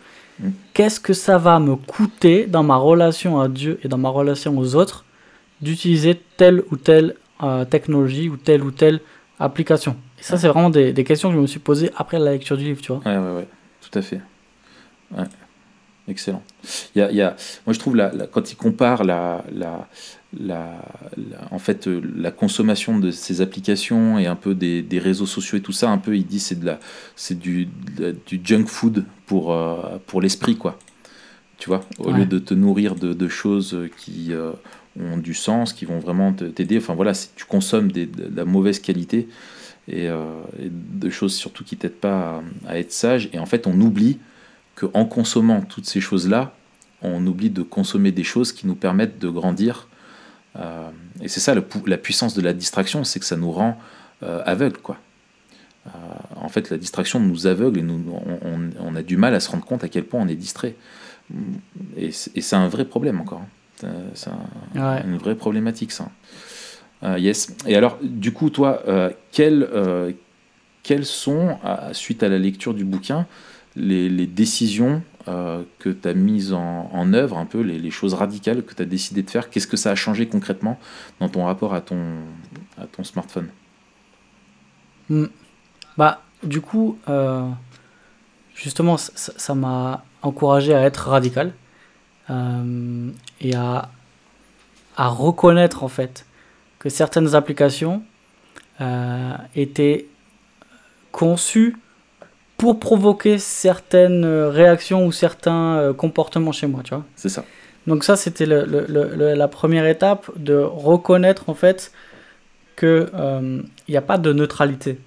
Qu'est-ce 0.74 1.00
que 1.00 1.14
ça 1.14 1.38
va 1.38 1.60
me 1.60 1.76
coûter 1.76 2.46
dans 2.46 2.64
ma 2.64 2.76
relation 2.76 3.40
à 3.40 3.48
Dieu 3.48 3.80
et 3.84 3.88
dans 3.88 3.98
ma 3.98 4.10
relation 4.10 4.58
aux 4.58 4.76
autres 4.76 5.06
d'utiliser 5.62 6.20
telle 6.38 6.64
ou 6.72 6.76
telle 6.76 7.16
euh, 7.42 7.66
technologie 7.66 8.30
ou 8.30 8.38
telle 8.38 8.64
ou 8.64 8.72
telle 8.72 9.00
application? 9.40 9.96
Et 10.20 10.24
ça, 10.24 10.38
c'est 10.38 10.48
vraiment 10.48 10.70
des, 10.70 10.92
des, 10.92 11.04
questions 11.04 11.30
que 11.30 11.36
je 11.36 11.42
me 11.42 11.48
suis 11.48 11.60
posées 11.60 11.92
après 11.96 12.20
la 12.20 12.32
lecture 12.32 12.58
du 12.58 12.64
livre, 12.64 12.82
tu 12.82 12.92
vois. 12.92 13.02
Ouais, 13.06 13.18
ouais, 13.18 13.36
ouais, 13.38 13.48
tout 13.82 13.98
à 13.98 14.02
fait. 14.02 14.22
Ouais. 15.16 15.26
Excellent. 16.08 16.44
Il 16.96 17.00
y 17.00 17.02
a, 17.02 17.12
il 17.12 17.16
y 17.16 17.22
a, 17.22 17.36
moi, 17.66 17.74
je 17.74 17.80
trouve, 17.80 17.96
la, 17.96 18.12
quand 18.32 18.52
il 18.52 18.56
compare 18.56 19.04
la, 19.04 19.44
la, 19.54 19.88
en 21.52 21.60
fait, 21.60 21.88
euh, 21.88 22.02
la 22.16 22.32
consommation 22.32 23.00
de 23.00 23.12
ces 23.12 23.42
applications 23.42 24.18
et 24.20 24.28
un 24.28 24.36
peu 24.36 24.56
des, 24.56 24.82
des 24.82 25.00
réseaux 25.00 25.26
sociaux 25.26 25.58
et 25.58 25.62
tout 25.62 25.72
ça, 25.72 25.90
un 25.90 25.98
peu, 25.98 26.18
il 26.18 26.26
dit 26.26 26.40
c'est 26.40 26.60
de 26.60 26.66
la, 26.66 26.80
c'est 27.16 27.38
du, 27.38 27.70
du 28.28 28.42
junk 28.44 28.66
food 28.66 29.06
pour, 29.26 29.54
euh, 29.54 29.98
pour 30.08 30.22
l'esprit, 30.22 30.58
quoi. 30.58 30.78
Tu 31.58 31.70
vois, 31.70 31.86
au 32.00 32.12
lieu 32.12 32.26
de 32.26 32.40
te 32.40 32.54
nourrir 32.54 32.96
de, 32.96 33.14
de 33.14 33.28
choses 33.30 33.78
qui 33.98 34.34
euh, 34.34 34.52
ont 35.00 35.16
du 35.16 35.34
sens, 35.34 35.72
qui 35.72 35.86
vont 35.86 36.00
vraiment 36.00 36.34
t'aider. 36.34 36.78
Enfin 36.78 36.94
voilà, 36.94 37.14
tu 37.38 37.46
consommes 37.46 37.90
des, 37.90 38.06
de, 38.06 38.30
la 38.36 38.44
mauvaise 38.44 38.80
qualité 38.80 39.30
et, 39.88 40.08
et 40.08 40.70
de 40.70 41.10
choses 41.10 41.34
surtout 41.34 41.64
qui 41.64 41.78
t'aident 41.78 41.94
pas 41.94 42.42
à, 42.66 42.72
à, 42.72 42.80
être 42.80 42.92
sage. 42.92 43.30
Et 43.32 43.40
en 43.40 43.46
fait, 43.46 43.66
on 43.66 43.80
oublie 43.80 44.18
qu'en 44.76 45.06
consommant 45.06 45.62
toutes 45.62 45.86
ces 45.86 46.02
choses-là, 46.02 46.54
on 47.02 47.26
oublie 47.28 47.50
de 47.50 47.62
consommer 47.64 48.12
des 48.12 48.24
choses 48.24 48.52
qui 48.54 48.66
nous 48.66 48.76
permettent 48.76 49.20
de 49.20 49.30
grandir 49.30 49.88
euh, 50.56 50.90
et 51.22 51.28
c'est 51.28 51.40
ça 51.40 51.56
la 51.56 51.98
puissance 51.98 52.34
de 52.34 52.42
la 52.42 52.54
distraction, 52.54 53.04
c'est 53.04 53.20
que 53.20 53.26
ça 53.26 53.38
nous 53.38 53.52
rend 53.52 53.78
euh, 54.24 54.42
aveugles. 54.46 54.78
Quoi. 54.78 54.98
Euh, 55.88 55.90
en 56.36 56.50
fait, 56.50 56.70
la 56.70 56.78
distraction 56.78 57.20
nous 57.20 57.48
aveugle 57.48 57.80
et 57.80 57.82
nous, 57.82 58.04
on, 58.80 58.96
a 58.96 59.02
du 59.02 59.18
mal 59.18 59.34
à 59.34 59.40
se 59.40 59.50
rendre 59.50 59.66
compte 59.66 59.84
à 59.84 59.90
quel 59.90 60.06
point 60.06 60.22
on 60.22 60.28
est 60.28 60.36
distrait. 60.36 60.76
Et 61.98 62.12
c'est 62.12 62.56
un 62.56 62.68
vrai 62.68 62.86
problème 62.86 63.20
encore. 63.20 63.42
Hein. 63.42 63.90
C'est 64.14 64.30
une 64.76 65.18
vraie 65.18 65.36
problématique, 65.36 65.92
ça. 65.92 66.10
yes. 67.18 67.56
Et 67.66 67.76
alors, 67.76 67.98
du 68.02 68.32
coup, 68.32 68.50
toi, 68.50 68.82
quelles, 69.32 69.68
quelles 70.84 71.06
sont, 71.06 71.58
suite 71.92 72.24
à 72.24 72.30
la 72.30 72.38
lecture 72.38 72.74
du 72.74 72.86
bouquin, 72.86 73.26
les, 73.76 74.28
décisions 74.28 75.02
euh, 75.28 75.64
que 75.80 75.90
tu 75.90 76.08
as 76.08 76.14
mises 76.14 76.54
en, 76.54 76.90
en, 76.92 77.14
œuvre, 77.14 77.38
un 77.38 77.46
peu 77.46 77.62
les, 77.62 77.92
choses 77.92 78.14
radicales 78.14 78.64
que 78.64 78.74
tu 78.74 78.82
as 78.82 78.86
décidé 78.86 79.24
de 79.24 79.30
faire 79.30 79.50
Qu'est-ce 79.50 79.68
que 79.68 79.78
ça 79.78 79.92
a 79.92 79.96
changé 79.96 80.28
concrètement 80.28 80.80
dans 81.20 81.30
ton 81.30 81.46
rapport 81.46 81.74
à 81.74 81.82
ton, 81.82 82.18
à 82.78 82.86
ton 82.86 83.04
smartphone? 83.04 83.48
Hmm. 85.10 85.26
Bah, 85.98 86.22
du 86.44 86.62
coup, 86.62 86.98
euh, 87.10 87.48
justement, 88.56 88.98
ça 88.98 89.56
m'a 89.56 90.04
encouragé 90.22 90.74
à 90.74 90.82
être 90.82 91.10
radical 91.10 91.54
euh, 92.30 93.12
et 93.42 93.56
à, 93.56 93.90
à 94.96 95.08
reconnaître 95.08 95.84
en 95.84 95.88
fait 95.88 96.26
que 96.80 96.90
certaines 96.90 97.36
applications 97.36 98.04
étaient 99.56 100.08
conçues 101.14 101.78
pour 102.64 102.80
provoquer 102.80 103.38
certaines 103.40 104.26
euh, 104.26 104.50
réactions 104.50 105.06
ou 105.06 105.12
certains 105.12 105.78
euh, 105.78 105.94
comportements 105.94 106.52
chez 106.52 106.68
moi, 106.68 106.82
tu 106.84 106.94
vois. 106.94 107.04
C'est 107.16 107.30
ça. 107.30 107.44
Donc 107.88 108.04
ça, 108.04 108.16
c'était 108.16 108.46
le, 108.46 108.66
le, 108.66 109.34
la 109.34 109.48
première 109.48 109.86
étape 109.86 110.32
de 110.38 110.56
reconnaître 110.56 111.50
en 111.50 111.54
fait 111.54 111.92
que 112.76 113.10
il 113.12 113.20
euh, 113.20 113.62
n'y 113.90 113.98
a 113.98 114.02
pas 114.02 114.18
de 114.18 114.32
neutralité 114.32 114.98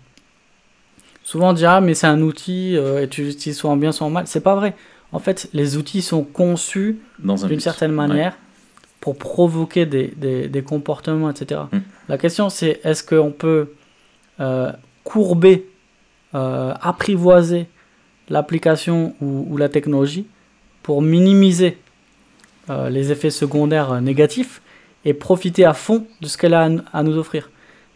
souvent 1.26 1.50
on 1.50 1.52
dit 1.52 1.66
ah 1.66 1.80
mais 1.82 1.92
c'est 1.92 2.06
un 2.06 2.22
outil 2.22 2.76
euh, 2.76 3.02
et 3.02 3.08
tu 3.08 3.24
l'utilises 3.24 3.58
soit 3.58 3.70
en 3.70 3.76
bien 3.76 3.92
soit 3.92 4.06
en 4.06 4.10
mal. 4.10 4.26
C'est 4.26 4.40
pas 4.40 4.54
vrai. 4.54 4.74
En 5.12 5.18
fait, 5.18 5.48
les 5.52 5.76
outils 5.76 6.02
sont 6.02 6.24
conçus 6.24 6.98
d'une 7.18 7.60
certaine 7.60 7.92
manière 7.92 8.36
pour 9.00 9.16
provoquer 9.16 9.86
des, 9.86 10.08
des, 10.16 10.48
des 10.48 10.62
comportements, 10.62 11.30
etc. 11.30 11.62
Mm. 11.72 11.78
La 12.08 12.18
question 12.18 12.48
c'est 12.48 12.80
est-ce 12.84 13.02
qu'on 13.02 13.32
peut 13.32 13.72
euh, 14.40 14.72
courber, 15.04 15.66
euh, 16.36 16.74
apprivoiser 16.80 17.66
l'application 18.28 19.14
ou, 19.20 19.46
ou 19.50 19.56
la 19.56 19.68
technologie 19.68 20.26
pour 20.82 21.02
minimiser 21.02 21.78
euh, 22.70 22.90
les 22.90 23.10
effets 23.10 23.30
secondaires 23.30 23.92
euh, 23.92 24.00
négatifs 24.00 24.60
et 25.04 25.14
profiter 25.14 25.64
à 25.64 25.72
fond 25.72 26.06
de 26.20 26.26
ce 26.26 26.36
qu'elle 26.36 26.54
a 26.54 26.68
à, 26.92 27.02
nous 27.02 27.16
offrir. 27.16 27.50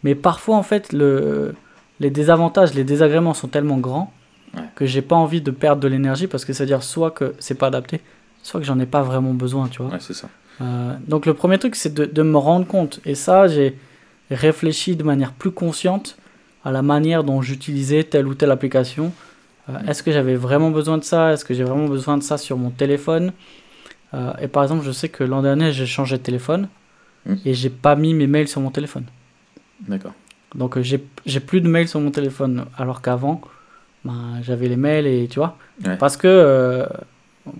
Mais 0.05 0.15
parfois, 0.15 0.57
en 0.57 0.63
fait, 0.63 0.93
le, 0.93 1.55
les 1.99 2.11
désavantages, 2.11 2.75
les 2.75 2.85
désagréments 2.85 3.35
sont 3.35 3.49
tellement 3.49 3.79
grands 3.79 4.13
Ouais. 4.53 4.63
que 4.75 4.85
j'ai 4.85 5.01
pas 5.01 5.15
envie 5.15 5.41
de 5.41 5.53
perdre 5.53 5.81
de 5.81 5.87
l'énergie 5.87 6.27
parce 6.27 6.45
que 6.45 6.53
c'est-à-dire 6.53 6.83
soit 6.83 7.13
que 7.13 7.35
c'est 7.39 7.55
pas 7.55 7.69
adapté, 7.69 8.01
soit 8.43 8.59
que 8.59 8.67
j'en 8.67 8.81
ai 8.81 8.87
pas 8.87 9.01
vraiment 9.03 9.33
besoin, 9.33 9.69
tu 9.69 9.81
vois. 9.81 9.93
Ouais, 9.93 10.01
c'est 10.01 10.13
ça. 10.13 10.29
Euh, 10.61 10.95
donc 11.07 11.25
le 11.27 11.35
premier 11.35 11.57
truc, 11.57 11.77
c'est 11.77 11.95
de, 11.95 12.05
de 12.05 12.23
me 12.23 12.37
rendre 12.37 12.67
compte. 12.67 12.99
Et 13.05 13.15
ça, 13.15 13.47
j'ai 13.47 13.79
réfléchi 14.29 14.97
de 14.97 15.05
manière 15.05 15.33
plus 15.35 15.53
consciente 15.53 16.17
à 16.65 16.71
la 16.73 16.83
manière 16.83 17.25
dont 17.25 17.41
j'utilisais 17.43 18.05
telle 18.05 18.27
ou 18.27 18.35
telle 18.35 18.51
application. 18.51 19.13
Euh. 19.69 19.75
Est-ce 19.89 20.03
que 20.03 20.13
j'avais 20.13 20.35
vraiment 20.37 20.71
besoin 20.71 20.99
de 20.99 21.05
ça? 21.05 21.33
Est-ce 21.33 21.45
que 21.45 21.55
j'ai 21.55 21.65
vraiment 21.65 21.87
besoin 21.89 22.17
de 22.19 22.23
ça 22.23 22.37
sur 22.39 22.57
mon 22.59 22.71
téléphone? 22.71 23.33
Euh, 24.15 24.33
Et 24.43 24.49
par 24.49 24.63
exemple, 24.65 24.85
je 24.85 24.91
sais 24.93 25.09
que 25.09 25.23
l'an 25.25 25.43
dernier, 25.43 25.73
j'ai 25.73 25.87
changé 25.87 26.17
de 26.19 26.23
téléphone 26.23 26.69
Mm. 27.27 27.35
et 27.45 27.53
j'ai 27.53 27.69
pas 27.69 27.97
mis 27.97 28.15
mes 28.15 28.27
mails 28.27 28.49
sur 28.49 28.63
mon 28.63 28.71
téléphone. 28.71 29.05
D'accord. 29.87 30.13
Donc 30.55 30.79
euh, 30.79 30.83
j'ai 30.83 31.41
plus 31.41 31.61
de 31.61 31.69
mails 31.69 31.87
sur 31.87 32.01
mon 32.01 32.11
téléphone 32.11 32.65
alors 32.79 33.03
qu'avant, 33.03 33.43
ben, 34.07 34.41
j'avais 34.43 34.69
les 34.69 34.77
mails 34.77 35.07
et 35.07 35.29
tu 35.29 35.39
vois. 35.39 35.59
Ouais. 35.85 35.99
Parce 35.99 36.17
que 36.17 36.27
euh, 36.27 36.87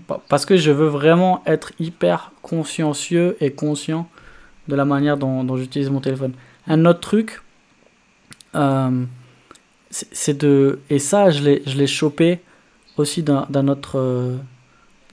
pa- 0.07 0.19
parce 0.29 0.45
que 0.47 0.57
je 0.57 0.71
veux 0.71 0.87
vraiment 0.87 1.43
être 1.45 1.73
hyper 1.79 2.31
consciencieux 2.41 3.37
et 3.39 3.51
conscient 3.51 4.09
de 4.67 4.75
la 4.75 4.83
manière 4.83 5.15
dont, 5.15 5.43
dont 5.43 5.57
j'utilise 5.57 5.91
mon 5.91 5.99
téléphone. 6.01 6.33
Un 6.67 6.85
autre 6.85 6.99
truc, 7.01 7.41
euh, 8.55 9.05
c'est 9.89 10.37
de 10.37 10.79
et 10.89 10.99
ça 10.99 11.29
je 11.29 11.43
l'ai 11.43 11.63
je 11.65 11.77
l'ai 11.77 11.87
chopé 11.87 12.39
aussi 12.97 13.23
d'un 13.23 13.67
autre 13.67 14.37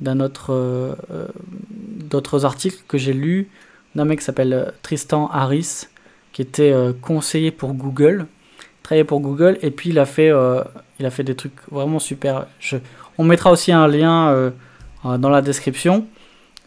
d'un 0.01 0.21
autre 0.21 0.53
euh, 0.53 0.95
euh, 1.11 1.27
d'autres 1.51 2.45
articles 2.45 2.83
que 2.87 2.97
j'ai 2.97 3.13
lus 3.13 3.49
d'un 3.97 4.05
mec 4.05 4.21
qui 4.21 4.25
s'appelle 4.25 4.73
Tristan 4.83 5.29
Harris 5.33 5.87
qui 6.33 6.43
était 6.43 6.73
conseiller 7.03 7.51
pour 7.51 7.75
Google 7.75 8.27
travaillait 8.85 9.05
pour 9.05 9.21
Google 9.21 9.59
et 9.63 9.73
puis 9.73 9.91
il 9.91 9.99
a 9.99 10.07
fait 10.07 10.33
il 11.01 11.07
a 11.07 11.11
fait 11.11 11.25
des 11.25 11.35
trucs 11.35 11.59
vraiment 11.71 11.99
super. 11.99 12.47
On 13.19 13.25
mettra 13.25 13.51
aussi 13.51 13.73
un 13.73 13.89
lien 13.89 14.53
dans 15.05 15.31
la 15.31 15.43
description. 15.43 16.07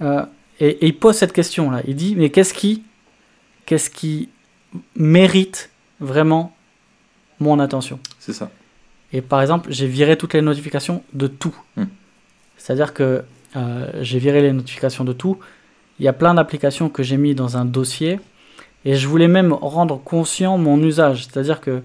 Et, 0.01 0.67
et 0.67 0.87
il 0.87 0.97
pose 0.97 1.15
cette 1.15 1.31
question 1.31 1.71
là 1.71 1.81
il 1.87 1.95
dit 1.95 2.15
mais 2.17 2.29
qu'est-ce 2.29 2.53
qui 2.53 2.83
qu'est-ce 3.65 3.89
qui 3.89 4.29
mérite 4.95 5.69
vraiment 6.01 6.53
mon 7.41 7.59
attention 7.59 7.99
C'est 8.19 8.33
ça. 8.33 8.49
et 9.11 9.21
par 9.21 9.41
exemple, 9.41 9.71
j'ai 9.71 9.87
viré 9.87 10.17
toutes 10.17 10.33
les 10.33 10.41
notifications 10.41 11.03
de 11.13 11.27
tout. 11.27 11.55
Hmm. 11.75 11.85
C'est-à-dire 12.57 12.93
que 12.93 13.23
euh, 13.55 13.87
j'ai 14.01 14.19
viré 14.19 14.41
les 14.41 14.53
notifications 14.53 15.03
de 15.03 15.13
tout. 15.13 15.37
Il 15.99 16.05
y 16.05 16.07
a 16.07 16.13
plein 16.13 16.33
d'applications 16.33 16.89
que 16.89 17.03
j'ai 17.03 17.17
mis 17.17 17.35
dans 17.35 17.57
un 17.57 17.65
dossier. 17.65 18.19
Et 18.85 18.95
je 18.95 19.07
voulais 19.07 19.27
même 19.27 19.53
rendre 19.53 20.01
conscient 20.01 20.57
mon 20.57 20.81
usage. 20.81 21.25
C'est-à-dire 21.25 21.61
que 21.61 21.81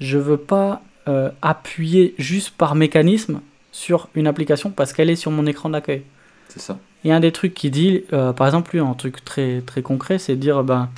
je 0.00 0.18
veux 0.18 0.36
pas 0.36 0.82
euh, 1.08 1.30
appuyer 1.42 2.14
juste 2.18 2.50
par 2.50 2.74
mécanisme 2.74 3.40
sur 3.70 4.08
une 4.14 4.26
application 4.26 4.70
parce 4.70 4.92
qu'elle 4.92 5.10
est 5.10 5.16
sur 5.16 5.30
mon 5.30 5.46
écran 5.46 5.68
d'accueil. 5.68 6.02
C'est 6.48 6.60
ça. 6.60 6.78
Et 7.04 7.12
un 7.12 7.20
des 7.20 7.32
trucs 7.32 7.54
qu'il 7.54 7.70
dit, 7.70 8.04
euh, 8.12 8.32
par 8.32 8.46
exemple, 8.46 8.70
lui, 8.72 8.80
un 8.80 8.94
truc 8.94 9.24
très, 9.24 9.60
très 9.60 9.82
concret, 9.82 10.18
c'est 10.18 10.36
de 10.36 10.40
dire 10.40 10.64
ben, 10.64 10.88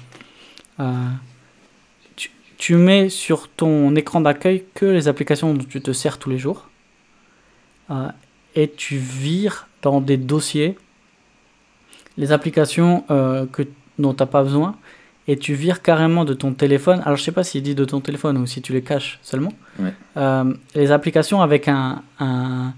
tu, 2.59 2.77
mets 2.77 3.09
sur 3.09 3.49
ton 3.49 3.95
écran 3.97 4.21
d'accueil 4.21 4.65
que 4.75 4.87
les 4.87 5.09
applications 5.09 5.55
dont 5.55 5.65
tu 5.65 5.81
te 5.81 5.93
sers 5.93 6.19
tous 6.19 6.31
les 6.31 6.39
jours 6.39 6.69
euh, 7.91 8.09
et 8.55 8.71
tu 8.71 8.97
vires 8.97 9.69
dans 9.83 10.01
des 10.01 10.17
dossiers 10.17 10.77
les 12.17 12.33
applications 12.33 13.05
euh, 13.11 13.47
que, 13.47 13.63
dont 13.99 14.15
tu 14.15 14.23
n'as 14.23 14.27
pas 14.27 14.43
besoin 14.43 14.77
et 15.29 15.37
tu 15.37 15.55
vires 15.55 15.83
carrément 15.83 16.25
de 16.25 16.35
ton 16.35 16.53
téléphone. 16.53 17.03
Alors, 17.05 17.17
je 17.17 17.23
sais 17.25 17.33
pas 17.33 17.43
s'il 17.45 17.63
dit 17.63 17.75
de 17.75 17.85
ton 17.85 18.01
téléphone 18.01 18.39
ou 18.39 18.47
si 18.47 18.63
tu 18.63 18.73
les 18.73 18.83
caches 18.83 19.19
seulement. 19.23 19.53
Ouais. 19.79 19.93
Euh, 20.17 20.55
les 20.75 20.93
applications 20.93 21.43
avec 21.43 21.67
un, 21.69 22.03
un, 22.21 22.73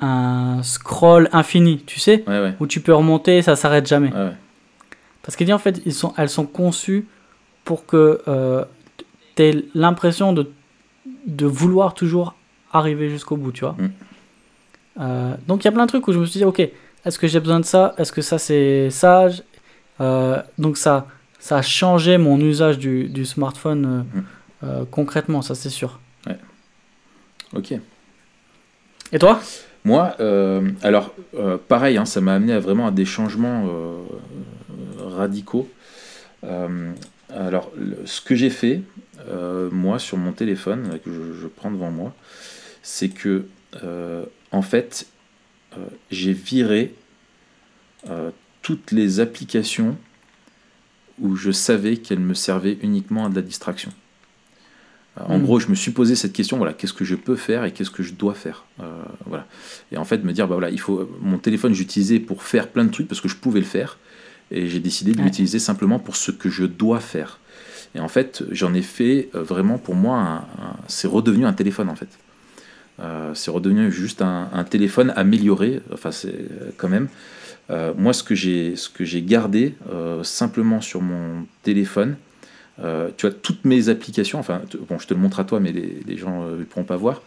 un 0.00 0.60
scroll 0.62 1.28
infini, 1.32 1.82
tu 1.86 2.00
sais 2.00 2.24
Ouais, 2.26 2.40
ouais. 2.40 2.54
où 2.58 2.66
tu 2.66 2.80
peux 2.80 2.92
remonter 2.94 3.38
et 3.38 3.42
ça 3.42 3.54
s'arrête 3.56 3.86
jamais. 3.86 4.10
Parce 5.22 5.36
qu'il 5.36 5.46
dit 5.46 5.52
en 5.52 5.58
fait, 5.58 5.80
ils 5.86 5.94
sont, 5.94 6.12
elles 6.16 6.28
sont 6.28 6.46
conçues 6.46 7.06
pour 7.64 7.86
que 7.86 8.20
l'impression 9.74 10.32
de, 10.32 10.50
de 11.26 11.46
vouloir 11.46 11.94
toujours 11.94 12.34
arriver 12.72 13.08
jusqu'au 13.08 13.36
bout, 13.36 13.52
tu 13.52 13.60
vois. 13.60 13.76
Mm. 13.78 13.90
Euh, 15.00 15.34
donc 15.46 15.62
il 15.62 15.66
y 15.66 15.68
a 15.68 15.72
plein 15.72 15.84
de 15.84 15.88
trucs 15.88 16.06
où 16.08 16.12
je 16.12 16.18
me 16.18 16.26
suis 16.26 16.38
dit, 16.38 16.44
ok, 16.44 16.60
est-ce 17.04 17.18
que 17.18 17.26
j'ai 17.26 17.40
besoin 17.40 17.60
de 17.60 17.64
ça? 17.64 17.94
Est-ce 17.98 18.12
que 18.12 18.20
ça 18.22 18.38
c'est 18.38 18.90
sage? 18.90 19.42
Euh, 20.00 20.42
Donc 20.58 20.76
ça, 20.76 21.06
ça 21.38 21.58
a 21.58 21.62
changé 21.62 22.18
mon 22.18 22.38
usage 22.40 22.78
du, 22.78 23.08
du 23.08 23.24
smartphone 23.24 24.04
euh, 24.64 24.82
Mm. 24.82 24.86
concrètement, 24.90 25.40
ça 25.40 25.54
c'est 25.54 25.70
sûr. 25.70 26.00
Ok. 27.54 27.72
Et 29.12 29.18
toi? 29.18 29.40
Moi, 29.84 30.16
alors, 30.82 31.14
pareil, 31.68 31.96
hein, 31.96 32.04
ça 32.04 32.20
m'a 32.20 32.34
amené 32.34 32.52
à 32.52 32.58
vraiment 32.58 32.88
à 32.88 32.90
des 32.90 33.04
changements 33.04 33.66
radicaux. 34.98 35.68
Alors, 36.42 37.70
ce 38.04 38.20
que 38.20 38.34
j'ai 38.34 38.50
fait, 38.50 38.82
euh, 39.28 39.68
moi, 39.70 39.98
sur 39.98 40.16
mon 40.16 40.32
téléphone, 40.32 40.88
là, 40.90 40.98
que 40.98 41.10
je, 41.12 41.40
je 41.40 41.46
prends 41.46 41.70
devant 41.70 41.90
moi, 41.90 42.14
c'est 42.82 43.08
que, 43.08 43.44
euh, 43.84 44.24
en 44.52 44.62
fait, 44.62 45.06
euh, 45.76 45.84
j'ai 46.10 46.32
viré 46.32 46.94
euh, 48.08 48.30
toutes 48.62 48.92
les 48.92 49.20
applications 49.20 49.96
où 51.20 51.34
je 51.36 51.50
savais 51.50 51.96
qu'elles 51.96 52.20
me 52.20 52.34
servaient 52.34 52.78
uniquement 52.82 53.26
à 53.26 53.28
de 53.28 53.34
la 53.34 53.42
distraction. 53.42 53.90
Euh, 55.18 55.22
En 55.26 55.38
Mm. 55.38 55.42
gros, 55.42 55.58
je 55.60 55.68
me 55.68 55.74
suis 55.74 55.90
posé 55.90 56.14
cette 56.14 56.32
question 56.32 56.56
voilà, 56.58 56.72
qu'est-ce 56.72 56.92
que 56.92 57.04
je 57.04 57.16
peux 57.16 57.34
faire 57.36 57.64
et 57.64 57.72
qu'est-ce 57.72 57.90
que 57.90 58.02
je 58.04 58.12
dois 58.14 58.34
faire 58.34 58.64
Euh, 58.80 58.84
voilà. 59.26 59.46
Et 59.90 59.96
en 59.96 60.04
fait, 60.04 60.22
me 60.24 60.32
dire 60.32 60.46
bah 60.46 60.54
voilà, 60.54 60.70
il 60.70 60.78
faut 60.80 61.10
mon 61.20 61.38
téléphone, 61.38 61.74
j'utilisais 61.74 62.20
pour 62.20 62.42
faire 62.44 62.68
plein 62.68 62.84
de 62.84 62.90
trucs 62.92 63.08
parce 63.08 63.20
que 63.20 63.28
je 63.28 63.34
pouvais 63.36 63.58
le 63.60 63.66
faire, 63.66 63.98
et 64.52 64.68
j'ai 64.68 64.78
décidé 64.80 65.12
de 65.12 65.18
Ouais. 65.18 65.24
l'utiliser 65.24 65.58
simplement 65.58 65.98
pour 65.98 66.14
ce 66.16 66.30
que 66.30 66.48
je 66.48 66.64
dois 66.64 67.00
faire. 67.00 67.40
Et 67.94 68.00
en 68.00 68.08
fait, 68.08 68.42
j'en 68.50 68.74
ai 68.74 68.82
fait 68.82 69.28
euh, 69.34 69.42
vraiment 69.42 69.78
pour 69.78 69.94
moi, 69.94 70.18
un- 70.18 70.36
un- 70.36 70.76
c'est 70.88 71.08
redevenu 71.08 71.46
un 71.46 71.52
téléphone 71.52 71.88
en 71.88 71.96
fait. 71.96 72.08
Euh, 73.00 73.32
c'est 73.34 73.50
redevenu 73.50 73.90
juste 73.92 74.22
un, 74.22 74.48
un 74.52 74.64
téléphone 74.64 75.12
amélioré. 75.16 75.80
Enfin, 75.92 76.10
c'est 76.10 76.28
euh, 76.34 76.70
quand 76.76 76.88
même. 76.88 77.08
Euh, 77.70 77.92
moi, 77.96 78.12
ce 78.12 78.22
que 78.22 78.34
j'ai, 78.34 78.76
ce 78.76 78.88
que 78.88 79.04
j'ai 79.04 79.22
gardé 79.22 79.74
euh, 79.92 80.22
simplement 80.24 80.80
sur 80.80 81.00
mon 81.02 81.46
téléphone, 81.62 82.16
tu 83.16 83.26
vois, 83.26 83.34
toutes 83.42 83.64
mes 83.64 83.88
applications. 83.88 84.38
Enfin, 84.38 84.62
bon, 84.88 84.98
je 85.00 85.06
te 85.08 85.12
le 85.14 85.18
montre 85.20 85.40
à 85.40 85.44
toi, 85.44 85.58
mais 85.58 85.72
les, 85.72 86.00
les 86.06 86.16
gens 86.16 86.46
ne 86.46 86.62
pourront 86.62 86.84
pas 86.84 86.96
voir. 86.96 87.22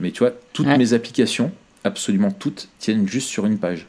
Mais 0.00 0.10
tu 0.10 0.18
vois, 0.18 0.32
toutes 0.52 0.66
Ouais. 0.66 0.76
mes 0.78 0.94
applications, 0.94 1.52
absolument 1.84 2.32
toutes, 2.32 2.68
tiennent 2.80 3.06
juste 3.06 3.28
sur 3.28 3.46
une 3.46 3.56
page. 3.58 3.86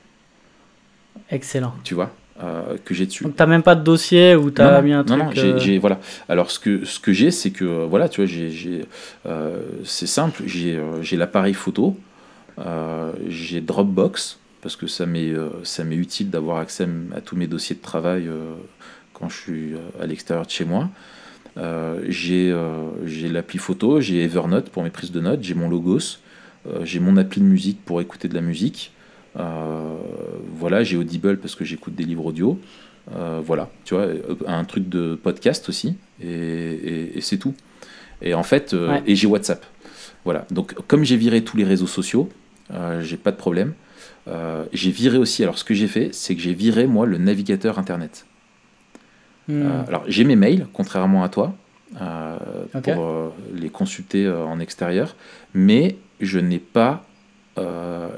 Excellent. 1.31 1.73
Tu 1.83 1.95
vois, 1.95 2.13
euh, 2.43 2.77
que 2.85 2.93
j'ai 2.93 3.05
dessus. 3.07 3.23
Donc 3.23 3.35
t'as 3.35 3.45
même 3.47 3.63
pas 3.63 3.75
de 3.75 3.83
dossier 3.83 4.35
où 4.35 4.51
tu 4.51 4.61
Non, 4.61 4.67
as 4.69 4.77
non, 4.77 4.83
mis 4.83 4.93
un 4.93 5.03
non, 5.03 5.05
truc. 5.05 5.19
non, 5.23 5.31
j'ai- 5.33 5.41
euh, 5.41 5.59
j'ai- 5.59 5.77
voilà. 5.79 5.99
Alors 6.29 6.51
ce 6.51 6.59
que 6.59 6.85
ce 6.85 6.99
que 6.99 7.11
j'ai, 7.13 7.31
c'est 7.31 7.51
que 7.51 7.65
voilà, 7.85 8.09
tu 8.09 8.21
vois, 8.21 8.27
j'ai, 8.29 8.85
euh, 9.25 9.61
c'est 9.83 10.07
simple. 10.07 10.43
J'ai, 10.45 10.79
j'ai 11.01 11.17
l'appareil 11.17 11.53
photo, 11.55 11.97
j'ai 13.29 13.61
Dropbox 13.61 14.39
parce 14.61 14.75
que 14.75 14.87
ça 14.87 15.05
m'est 15.05 15.33
ça 15.63 15.83
m'est 15.83 15.95
utile 15.95 16.29
d'avoir 16.29 16.57
accès 16.57 16.87
à 17.15 17.21
tous 17.21 17.35
mes 17.35 17.47
dossiers 17.47 17.75
de 17.75 17.81
travail 17.81 18.27
quand 19.13 19.29
je 19.29 19.35
suis 19.37 19.73
à 20.01 20.05
l'extérieur 20.05 20.45
de 20.45 20.51
chez 20.51 20.65
moi. 20.65 20.89
J'ai 22.07 22.55
j'ai 23.05 23.29
l'appli 23.29 23.59
photo, 23.59 23.99
j'ai 24.01 24.23
Evernote 24.23 24.69
pour 24.69 24.83
mes 24.83 24.89
prises 24.89 25.11
de 25.11 25.19
notes, 25.21 25.43
j'ai 25.43 25.53
mon 25.55 25.69
Logos, 25.69 26.17
j'ai 26.83 26.99
mon 26.99 27.17
appli 27.17 27.41
de 27.41 27.45
musique 27.45 27.83
pour 27.85 28.01
écouter 28.01 28.27
de 28.27 28.35
la 28.35 28.41
musique. 28.41 28.91
Euh, 29.37 29.95
voilà, 30.55 30.83
j'ai 30.83 30.97
Audible 30.97 31.37
parce 31.37 31.55
que 31.55 31.63
j'écoute 31.65 31.95
des 31.95 32.03
livres 32.03 32.25
audio. 32.25 32.59
Euh, 33.15 33.39
voilà, 33.43 33.69
tu 33.85 33.93
vois, 33.93 34.03
euh, 34.03 34.19
un 34.47 34.65
truc 34.65 34.89
de 34.89 35.15
podcast 35.15 35.69
aussi, 35.69 35.95
et, 36.21 36.27
et- 36.29 37.17
et 37.17 37.21
c'est 37.21 37.37
tout. 37.37 37.53
Et 38.21 38.33
en 38.33 38.43
fait, 38.43 38.73
Ouais. 38.73 39.01
et 39.05 39.15
j'ai 39.15 39.27
WhatsApp. 39.27 39.65
Voilà, 40.25 40.45
donc 40.51 40.73
comme 40.87 41.03
j'ai 41.05 41.15
viré 41.15 41.41
tous 41.43 41.55
les 41.55 41.63
réseaux 41.63 41.87
sociaux, 41.87 42.27
euh, 42.73 43.01
j'ai 43.01 43.15
pas 43.15 43.31
de 43.31 43.37
problème. 43.37 43.73
Euh, 44.27 44.65
j'ai 44.73 44.91
viré 44.91 45.17
aussi, 45.17 45.41
alors 45.43 45.57
ce 45.57 45.63
que 45.63 45.73
j'ai 45.73 45.87
fait, 45.87 46.09
c'est 46.13 46.35
que 46.35 46.41
j'ai 46.41 46.53
viré 46.53 46.85
moi 46.85 47.05
le 47.05 47.17
navigateur 47.17 47.79
internet. 47.79 48.25
hmm. 49.47 49.61
Euh, 49.61 49.83
alors 49.87 50.03
j'ai 50.07 50.25
mes 50.25 50.35
mails, 50.35 50.67
contrairement 50.73 51.23
à 51.23 51.29
toi, 51.29 51.55
pour 52.83 53.33
les 53.53 53.69
consulter 53.69 54.27
en 54.29 54.59
extérieur, 54.59 55.15
mais 55.53 55.95
je 56.19 56.39
n'ai 56.39 56.59
pas 56.59 57.05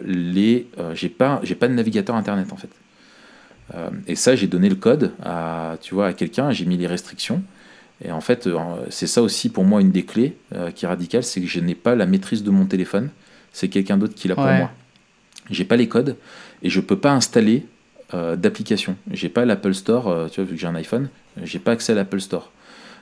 les, 0.05 0.67
euh, 0.77 0.93
j'ai 0.95 1.09
pas, 1.09 1.39
j'ai 1.43 1.55
pas 1.55 1.67
de 1.67 1.73
navigateur 1.73 2.15
internet 2.15 2.51
en 2.51 2.57
fait. 2.57 2.69
Euh, 3.75 3.89
et 4.07 4.15
ça, 4.15 4.35
j'ai 4.35 4.47
donné 4.47 4.69
le 4.69 4.75
code 4.75 5.11
à, 5.23 5.77
tu 5.81 5.93
vois, 5.93 6.07
à 6.07 6.13
quelqu'un, 6.13 6.51
j'ai 6.51 6.65
mis 6.65 6.77
les 6.77 6.87
restrictions. 6.87 7.43
Et 8.03 8.11
en 8.11 8.21
fait, 8.21 8.47
euh, 8.47 8.57
c'est 8.89 9.07
ça 9.07 9.21
aussi 9.21 9.49
pour 9.49 9.65
moi 9.65 9.81
une 9.81 9.91
des 9.91 10.03
clés 10.03 10.37
euh, 10.55 10.71
qui 10.71 10.85
est 10.85 10.87
radicale, 10.87 11.23
c'est 11.23 11.41
que 11.41 11.47
je 11.47 11.59
n'ai 11.59 11.75
pas 11.75 11.95
la 11.95 12.05
maîtrise 12.05 12.43
de 12.43 12.49
mon 12.49 12.65
téléphone. 12.65 13.09
C'est 13.51 13.67
quelqu'un 13.67 13.97
d'autre 13.97 14.15
qui 14.15 14.27
l'a 14.27 14.35
pour 14.35 14.45
moi. 14.45 14.71
J'ai 15.49 15.65
pas 15.65 15.75
les 15.75 15.87
codes 15.87 16.15
et 16.61 16.69
je 16.69 16.79
peux 16.79 16.97
pas 16.97 17.11
installer 17.11 17.65
euh, 18.13 18.35
d'application. 18.35 18.95
J'ai 19.11 19.29
pas 19.29 19.45
l'Apple 19.45 19.73
Store, 19.73 20.07
euh, 20.07 20.27
tu 20.29 20.39
vois, 20.41 20.49
vu 20.49 20.55
que 20.55 20.61
j'ai 20.61 20.67
un 20.67 20.75
iPhone, 20.75 21.09
j'ai 21.43 21.59
pas 21.59 21.71
accès 21.71 21.91
à 21.91 21.95
l'Apple 21.95 22.21
Store. 22.21 22.51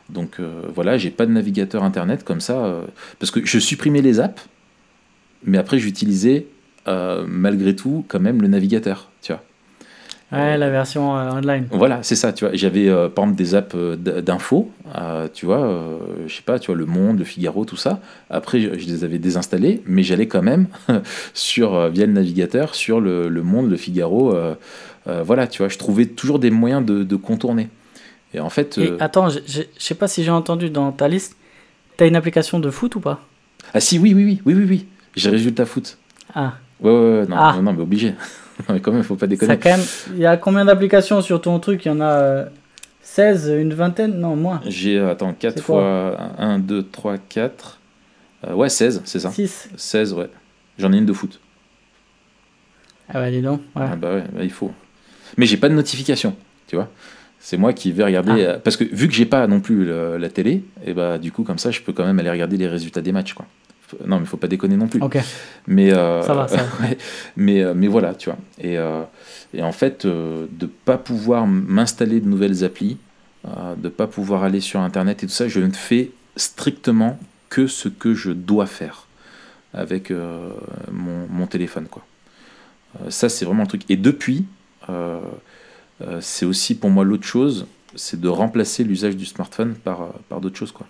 Donc 0.09 0.39
euh, 0.39 0.61
voilà, 0.73 0.97
j'ai 0.97 1.11
pas 1.11 1.25
de 1.25 1.31
navigateur 1.31 1.83
internet 1.83 2.23
comme 2.23 2.39
ça, 2.41 2.65
euh, 2.65 2.85
parce 3.19 3.31
que 3.31 3.45
je 3.45 3.59
supprimais 3.59 4.01
les 4.01 4.19
apps, 4.19 4.47
mais 5.45 5.57
après 5.57 5.79
j'utilisais 5.79 6.45
euh, 6.87 7.25
malgré 7.27 7.75
tout 7.75 8.05
quand 8.07 8.19
même 8.19 8.41
le 8.41 8.47
navigateur, 8.47 9.09
tu 9.21 9.33
vois. 9.33 9.41
Ouais, 10.31 10.57
la 10.57 10.69
version 10.69 11.17
euh, 11.17 11.31
online. 11.31 11.67
Voilà, 11.71 12.03
c'est 12.03 12.15
ça, 12.15 12.33
tu 12.33 12.45
vois. 12.45 12.53
J'avais 12.55 12.89
euh, 12.89 13.07
par 13.07 13.23
exemple 13.25 13.37
des 13.37 13.55
apps 13.55 13.75
euh, 13.75 13.95
d'infos, 14.21 14.71
euh, 14.97 15.27
tu 15.33 15.45
vois, 15.45 15.65
euh, 15.65 15.97
je 16.27 16.35
sais 16.35 16.41
pas, 16.41 16.59
tu 16.59 16.67
vois, 16.67 16.75
Le 16.75 16.85
Monde, 16.85 17.19
Le 17.19 17.23
Figaro, 17.25 17.63
tout 17.65 17.77
ça. 17.77 17.99
Après, 18.29 18.59
je, 18.59 18.69
les 18.69 19.03
avais 19.05 19.19
désinstallés, 19.19 19.81
mais 19.85 20.03
j'allais 20.03 20.27
quand 20.27 20.41
même 20.41 20.67
sur, 21.33 21.75
euh, 21.75 21.89
via 21.89 22.05
le 22.05 22.11
navigateur 22.13 22.75
sur 22.75 22.99
le, 22.99 23.29
Le 23.29 23.43
Monde, 23.43 23.69
Le 23.69 23.77
Figaro. 23.77 24.33
euh, 24.35 24.55
euh, 25.07 25.23
voilà, 25.23 25.47
tu 25.47 25.59
vois, 25.59 25.69
je 25.69 25.77
trouvais 25.77 26.05
toujours 26.05 26.39
des 26.39 26.51
moyens 26.51 26.85
de, 26.85 27.03
de 27.03 27.15
contourner. 27.15 27.69
Et 28.33 28.39
en 28.41 28.49
fait, 28.49 28.77
Et 28.77 28.87
euh, 28.91 28.97
attends, 28.99 29.29
je 29.29 29.39
je- 29.47 29.61
je 29.77 29.83
sais 29.83 29.95
pas 29.95 30.07
si 30.07 30.23
j'ai 30.23 30.31
entendu 30.31 30.69
dans 30.69 30.91
ta 30.91 31.07
liste, 31.07 31.35
t'as 31.97 32.07
une 32.07 32.15
application 32.15 32.59
de 32.59 32.69
foot 32.71 32.95
ou 32.95 32.99
pas? 32.99 33.21
Ah 33.73 33.79
si, 33.79 33.99
oui, 33.99 34.13
oui, 34.13 34.23
oui, 34.25 34.41
oui, 34.45 34.53
oui, 34.55 34.65
oui, 34.69 34.85
j'ai 35.17 35.29
résultat 35.29 35.65
foot. 35.65 35.97
Ah, 36.33 36.53
Ouais, 36.79 36.91
ouais, 36.91 37.19
ouais, 37.21 37.25
non, 37.27 37.35
Ah. 37.37 37.53
non, 37.55 37.63
non, 37.63 37.73
mais 37.73 37.81
obligé. 37.81 38.11
non, 38.69 38.75
mais 38.75 38.79
quand 38.79 38.91
même, 38.91 39.03
faut 39.03 39.15
pas 39.15 39.21
ça 39.21 39.27
déconner. 39.27 39.57
quand 39.57 39.69
même. 39.71 39.85
Il 40.13 40.19
y 40.19 40.25
a 40.25 40.37
combien 40.37 40.63
d'applications 40.65 41.21
sur 41.21 41.41
ton 41.41 41.59
truc? 41.59 41.85
Il 41.85 41.87
y 41.87 41.91
en 41.91 42.01
a 42.01 42.05
euh, 42.21 42.45
16, 43.01 43.51
une 43.57 43.73
vingtaine? 43.73 44.19
Non, 44.19 44.35
moins. 44.35 44.61
J'ai, 44.67 44.97
euh, 44.99 45.11
attends, 45.11 45.33
4 45.33 45.55
C'est 45.57 45.63
quoi? 45.65 46.15
fois 46.15 46.29
1, 46.37 46.59
2, 46.59 46.83
3, 46.83 47.17
4. 47.17 47.79
Euh, 48.47 48.53
ouais, 48.53 48.69
16, 48.69 49.01
c'est 49.05 49.19
ça. 49.19 49.31
6. 49.31 49.69
16, 49.75 50.13
ouais. 50.13 50.29
J'en 50.77 50.93
ai 50.93 50.97
une 50.97 51.05
de 51.07 51.13
foot. 51.13 51.39
Ah 53.09 53.13
bah 53.21 53.31
dis 53.31 53.41
donc. 53.41 53.61
Ouais. 53.75 53.85
Ah 53.91 53.95
bah 53.95 54.13
ouais, 54.15 54.23
bah 54.33 54.41
il 54.43 54.51
faut. 54.51 54.71
Mais 55.37 55.45
j'ai 55.45 55.57
pas 55.57 55.69
de 55.69 55.73
notification, 55.73 56.35
tu 56.67 56.75
vois. 56.75 56.89
C'est 57.39 57.57
moi 57.57 57.71
qui 57.73 57.91
vais 57.91 58.03
regarder. 58.03 58.31
Ah. 58.31 58.35
euh, 58.51 58.59
Parce 58.59 58.75
que 58.77 58.83
vu 58.83 59.07
que 59.07 59.13
j'ai 59.13 59.25
pas 59.25 59.47
non 59.47 59.61
plus 59.61 59.85
le- 59.85 60.17
la 60.17 60.29
télé, 60.29 60.63
et 60.85 60.93
bah 60.93 61.17
du 61.17 61.31
coup, 61.31 61.43
comme 61.43 61.57
ça, 61.57 61.71
je 61.71 61.81
peux 61.81 61.93
quand 61.93 62.05
même 62.05 62.19
aller 62.19 62.29
regarder 62.29 62.57
les 62.57 62.67
résultats 62.67 63.01
des 63.01 63.11
matchs, 63.11 63.33
quoi. 63.33 63.45
Non, 64.05 64.19
mais 64.19 64.25
faut 64.25 64.37
pas 64.37 64.47
déconner 64.47 64.75
non 64.75 64.87
plus. 64.87 65.01
Mais, 65.67 65.93
euh, 65.93 66.21
Ça 66.21 66.33
va, 66.33 66.47
ça 66.47 66.57
va. 66.79 66.85
ouais, 66.87 66.97
mais, 67.35 67.61
euh, 67.63 67.73
mais 67.75 67.87
voilà, 67.87 68.13
tu 68.15 68.29
vois. 68.29 68.37
Et, 68.59 68.77
euh, 68.77 69.03
et 69.53 69.61
en 69.63 69.71
fait, 69.71 70.05
euh, 70.05 70.45
de 70.51 70.65
pas 70.65 70.97
pouvoir 70.97 71.47
m'installer 71.47 72.19
de 72.19 72.27
nouvelles 72.27 72.63
applis, 72.63 72.97
de 73.77 73.87
pas 73.87 74.07
pouvoir 74.07 74.43
aller 74.43 74.59
sur 74.59 74.81
Internet 74.81 75.23
et 75.23 75.27
tout 75.27 75.31
ça, 75.31 75.47
je 75.47 75.61
ne 75.61 75.71
fais 75.71 76.11
strictement 76.35 77.17
que 77.49 77.65
ce 77.67 77.87
que 77.87 78.13
je 78.13 78.31
dois 78.31 78.65
faire 78.65 79.07
avec 79.73 80.11
mon, 80.91 81.27
mon 81.29 81.47
téléphone, 81.47 81.87
quoi. 81.89 82.05
Ça, 83.07 83.29
c'est 83.29 83.45
vraiment 83.45 83.61
le 83.61 83.67
truc. 83.69 83.83
Et 83.87 83.95
depuis, 83.95 84.45
c'est 86.19 86.45
aussi 86.45 86.75
pour 86.75 86.89
moi 86.89 87.05
l'autre 87.05 87.25
chose, 87.25 87.67
c'est 87.95 88.19
de 88.19 88.27
remplacer 88.27 88.83
l'usage 88.83 89.15
du 89.15 89.25
smartphone 89.25 89.75
par, 89.75 90.09
par 90.27 90.41
d'autres 90.41 90.57
choses, 90.57 90.73
quoi. 90.73 90.87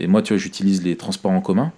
Et 0.00 0.08
moi, 0.08 0.22
tu 0.22 0.32
vois, 0.32 0.38
j'utilise 0.42 0.82
les 0.82 0.96
transports 0.96 1.30
en 1.30 1.40
commun. 1.40 1.72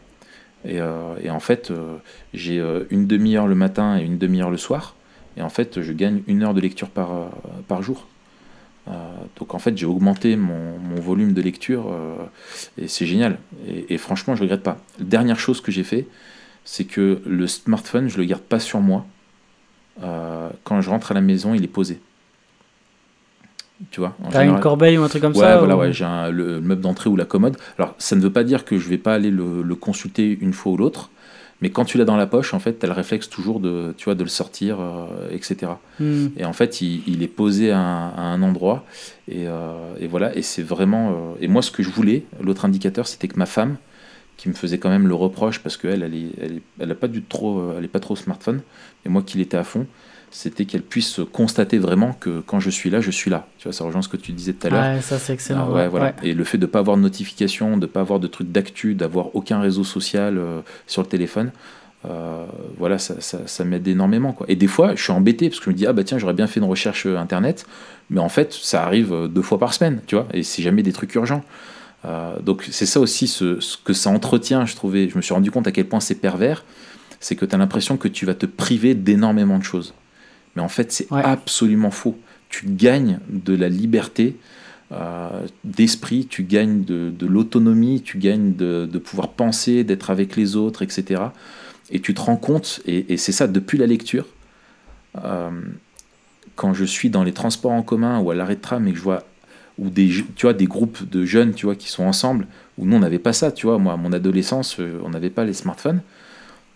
Et, 0.64 0.80
euh, 0.80 1.16
et 1.22 1.30
en 1.30 1.40
fait, 1.40 1.70
euh, 1.70 1.96
j'ai 2.32 2.58
euh, 2.58 2.84
une 2.90 3.06
demi-heure 3.06 3.46
le 3.46 3.54
matin 3.54 3.98
et 3.98 4.02
une 4.02 4.18
demi-heure 4.18 4.50
le 4.50 4.56
soir. 4.56 4.94
Et 5.36 5.42
en 5.42 5.48
fait, 5.48 5.82
je 5.82 5.92
gagne 5.92 6.22
une 6.26 6.42
heure 6.42 6.54
de 6.54 6.60
lecture 6.60 6.88
par, 6.88 7.82
jour. 7.82 8.06
Donc 9.36 9.54
en 9.54 9.58
fait, 9.58 9.76
j'ai 9.76 9.86
augmenté 9.86 10.36
mon, 10.36 10.76
volume 11.00 11.32
de 11.32 11.42
lecture 11.42 11.92
et 12.78 12.86
c'est 12.86 13.04
génial. 13.04 13.38
Et, 13.88 13.98
franchement, 13.98 14.36
je 14.36 14.42
regrette 14.42 14.62
pas. 14.62 14.78
Dernière 15.00 15.40
chose 15.40 15.60
que 15.60 15.72
j'ai 15.72 15.82
fait, 15.82 16.06
c'est 16.64 16.84
que 16.84 17.20
le 17.26 17.48
smartphone, 17.48 18.08
je 18.08 18.16
le 18.16 18.26
garde 18.26 18.42
pas 18.42 18.60
sur 18.60 18.80
moi. 18.80 19.04
Quand 20.00 20.80
je 20.80 20.88
rentre 20.88 21.10
à 21.10 21.14
la 21.14 21.20
maison, 21.20 21.52
il 21.52 21.64
est 21.64 21.68
posé. 21.68 21.98
Tu 23.90 24.00
vois 24.00 24.16
T'as 24.30 24.44
une 24.44 24.60
corbeille 24.60 24.98
ou 24.98 25.02
un 25.02 25.08
truc 25.08 25.22
comme 25.22 25.32
ouais, 25.32 25.38
ça 25.40 25.58
voilà, 25.58 25.76
ou- 25.76 25.80
ouais, 25.80 25.92
j'ai 25.92 26.04
un- 26.04 26.30
le 26.30 26.60
meuble 26.60 26.80
d'entrée 26.80 27.10
ou 27.10 27.16
la 27.16 27.24
commode. 27.24 27.56
Alors, 27.78 27.94
ça 27.98 28.16
ne 28.16 28.20
veut 28.20 28.32
pas 28.32 28.44
dire 28.44 28.64
que 28.64 28.78
je 28.78 28.88
vais 28.88 28.98
pas 28.98 29.14
aller 29.14 29.30
le, 29.30 29.62
le 29.62 29.74
consulter 29.74 30.36
une 30.40 30.52
fois 30.52 30.72
ou 30.72 30.76
l'autre, 30.76 31.10
mais 31.60 31.70
quand 31.70 31.84
tu 31.84 31.98
l'as 31.98 32.04
dans 32.04 32.16
la 32.16 32.26
poche, 32.26 32.52
en 32.54 32.58
fait, 32.58 32.78
tu 32.78 32.84
as 32.84 32.88
le 32.88 32.94
réflexe 32.94 33.28
toujours 33.30 33.60
de, 33.60 33.94
tu 33.96 34.04
vois, 34.06 34.14
de 34.14 34.22
le 34.22 34.28
sortir, 34.28 34.78
euh, 34.80 35.06
etc. 35.30 35.72
Hmm. 36.00 36.26
Et 36.36 36.44
en 36.44 36.52
fait, 36.52 36.80
il, 36.80 37.02
il 37.06 37.22
est 37.22 37.28
posé 37.28 37.70
à 37.70 37.78
un, 37.78 38.08
à 38.10 38.20
un 38.22 38.42
endroit, 38.42 38.84
et, 39.28 39.46
euh, 39.46 39.72
et 40.00 40.06
voilà, 40.06 40.36
et 40.36 40.42
c'est 40.42 40.62
vraiment... 40.62 41.10
euh, 41.10 41.14
et 41.40 41.48
moi, 41.48 41.62
ce 41.62 41.70
que 41.70 41.82
je 41.82 41.90
voulais, 41.90 42.24
l'autre 42.40 42.64
indicateur, 42.64 43.06
c'était 43.06 43.28
que 43.28 43.38
ma 43.38 43.46
femme, 43.46 43.76
qui 44.36 44.48
me 44.48 44.54
faisait 44.54 44.78
quand 44.78 44.90
même 44.90 45.06
le 45.06 45.14
reproche, 45.14 45.60
parce 45.60 45.76
qu'elle, 45.76 46.02
elle 46.02 46.14
est, 46.14 46.30
elle 46.40 46.52
est, 46.56 46.62
elle 46.80 46.90
a 46.90 46.94
pas 46.96 47.08
du 47.08 47.22
trop, 47.22 47.72
elle 47.78 47.84
est 47.84 47.88
pas 47.88 48.00
trop 48.00 48.16
smartphone, 48.16 48.60
et 49.06 49.08
moi 49.08 49.22
qui 49.22 49.38
l'étais 49.38 49.56
à 49.56 49.64
fond, 49.64 49.86
c'était 50.34 50.64
qu'elle 50.64 50.82
puisse 50.82 51.20
constater 51.32 51.78
vraiment 51.78 52.12
que 52.12 52.40
quand 52.40 52.58
je 52.58 52.68
suis 52.68 52.90
là, 52.90 53.00
je 53.00 53.12
suis 53.12 53.30
là. 53.30 53.46
Tu 53.58 53.68
vois, 53.68 53.72
ça 53.72 53.84
rejoint 53.84 54.02
ce 54.02 54.08
que 54.08 54.16
tu 54.16 54.32
disais 54.32 54.52
tout 54.52 54.66
à 54.66 54.70
l'heure. 54.70 54.96
Ouais, 54.96 55.00
ça 55.00 55.16
c'est 55.20 55.32
excellent. 55.32 55.68
Ah 55.68 55.70
ouais, 55.70 55.74
ouais. 55.82 55.88
voilà. 55.88 56.06
Ouais. 56.06 56.14
Et 56.24 56.34
le 56.34 56.42
fait 56.42 56.58
de 56.58 56.66
ne 56.66 56.70
pas 56.70 56.80
avoir 56.80 56.96
de 56.96 57.02
notification, 57.02 57.76
de 57.76 57.82
ne 57.82 57.86
pas 57.86 58.00
avoir 58.00 58.18
de 58.18 58.26
trucs 58.26 58.50
d'actu, 58.50 58.96
d'avoir 58.96 59.36
aucun 59.36 59.60
réseau 59.60 59.84
social 59.84 60.36
euh, 60.36 60.60
sur 60.88 61.02
le 61.02 61.06
téléphone, 61.06 61.52
euh, 62.04 62.44
voilà, 62.78 62.98
ça, 62.98 63.20
ça, 63.20 63.46
ça 63.46 63.64
m'aide 63.64 63.86
énormément. 63.86 64.32
Quoi. 64.32 64.46
Et 64.50 64.56
des 64.56 64.66
fois, 64.66 64.96
je 64.96 65.02
suis 65.04 65.12
embêté 65.12 65.48
parce 65.48 65.60
que 65.60 65.66
je 65.66 65.70
me 65.70 65.76
dis, 65.76 65.86
ah 65.86 65.92
bah 65.92 66.02
tiens, 66.02 66.18
j'aurais 66.18 66.34
bien 66.34 66.48
fait 66.48 66.58
une 66.58 66.66
recherche 66.66 67.06
euh, 67.06 67.16
internet, 67.16 67.64
mais 68.10 68.20
en 68.20 68.28
fait, 68.28 68.52
ça 68.52 68.84
arrive 68.84 69.28
deux 69.30 69.42
fois 69.42 69.60
par 69.60 69.72
semaine, 69.72 70.00
tu 70.08 70.16
vois, 70.16 70.26
et 70.34 70.42
c'est 70.42 70.62
jamais 70.62 70.82
des 70.82 70.92
trucs 70.92 71.14
urgents. 71.14 71.44
Euh, 72.06 72.40
donc 72.40 72.66
c'est 72.72 72.86
ça 72.86 72.98
aussi 72.98 73.28
ce, 73.28 73.60
ce 73.60 73.76
que 73.76 73.92
ça 73.92 74.10
entretient, 74.10 74.66
je 74.66 74.74
trouvais, 74.74 75.08
je 75.08 75.16
me 75.16 75.22
suis 75.22 75.32
rendu 75.32 75.52
compte 75.52 75.68
à 75.68 75.72
quel 75.72 75.86
point 75.86 76.00
c'est 76.00 76.16
pervers, 76.16 76.64
c'est 77.20 77.36
que 77.36 77.46
tu 77.46 77.54
as 77.54 77.58
l'impression 77.58 77.96
que 77.96 78.08
tu 78.08 78.26
vas 78.26 78.34
te 78.34 78.46
priver 78.46 78.94
d'énormément 78.94 79.58
de 79.58 79.64
choses. 79.64 79.94
Mais 80.56 80.62
en 80.62 80.68
fait, 80.68 80.92
c'est 80.92 81.10
Ouais. 81.12 81.22
absolument 81.24 81.90
faux. 81.90 82.16
Tu 82.48 82.66
gagnes 82.66 83.18
de 83.28 83.54
la 83.54 83.68
liberté 83.68 84.36
euh, 84.92 85.28
d'esprit, 85.64 86.26
tu 86.26 86.44
gagnes 86.44 86.84
de, 86.84 87.10
de 87.10 87.26
l'autonomie, 87.26 88.02
tu 88.02 88.18
gagnes 88.18 88.54
de, 88.54 88.86
de 88.90 88.98
pouvoir 88.98 89.30
penser, 89.32 89.82
d'être 89.84 90.10
avec 90.10 90.36
les 90.36 90.56
autres, 90.56 90.82
etc. 90.82 91.32
Et 91.90 92.00
tu 92.00 92.14
te 92.14 92.20
rends 92.20 92.36
compte, 92.36 92.80
et, 92.86 93.12
et 93.12 93.16
c'est 93.16 93.32
ça 93.32 93.46
depuis 93.46 93.78
la 93.78 93.86
lecture, 93.86 94.26
euh, 95.24 95.50
quand 96.56 96.74
je 96.74 96.84
suis 96.84 97.10
dans 97.10 97.24
les 97.24 97.32
transports 97.32 97.72
en 97.72 97.82
commun 97.82 98.20
ou 98.20 98.30
à 98.30 98.34
l'arrêt 98.34 98.56
de 98.56 98.60
tram 98.60 98.86
et 98.86 98.92
que 98.92 98.98
je 98.98 99.02
vois 99.02 99.24
ou 99.78 99.90
des, 99.90 100.08
tu 100.36 100.46
vois, 100.46 100.52
des 100.54 100.66
groupes 100.66 101.08
de 101.10 101.24
jeunes 101.24 101.52
tu 101.52 101.66
vois, 101.66 101.74
qui 101.74 101.88
sont 101.88 102.04
ensemble, 102.04 102.46
où 102.78 102.86
nous 102.86 102.96
on 102.96 103.00
n'avait 103.00 103.18
pas 103.18 103.32
ça, 103.32 103.50
tu 103.50 103.66
vois, 103.66 103.78
moi 103.78 103.94
à 103.94 103.96
mon 103.96 104.12
adolescence, 104.12 104.76
euh, 104.78 105.00
on 105.04 105.10
n'avait 105.10 105.30
pas 105.30 105.44
les 105.44 105.52
smartphones. 105.54 106.00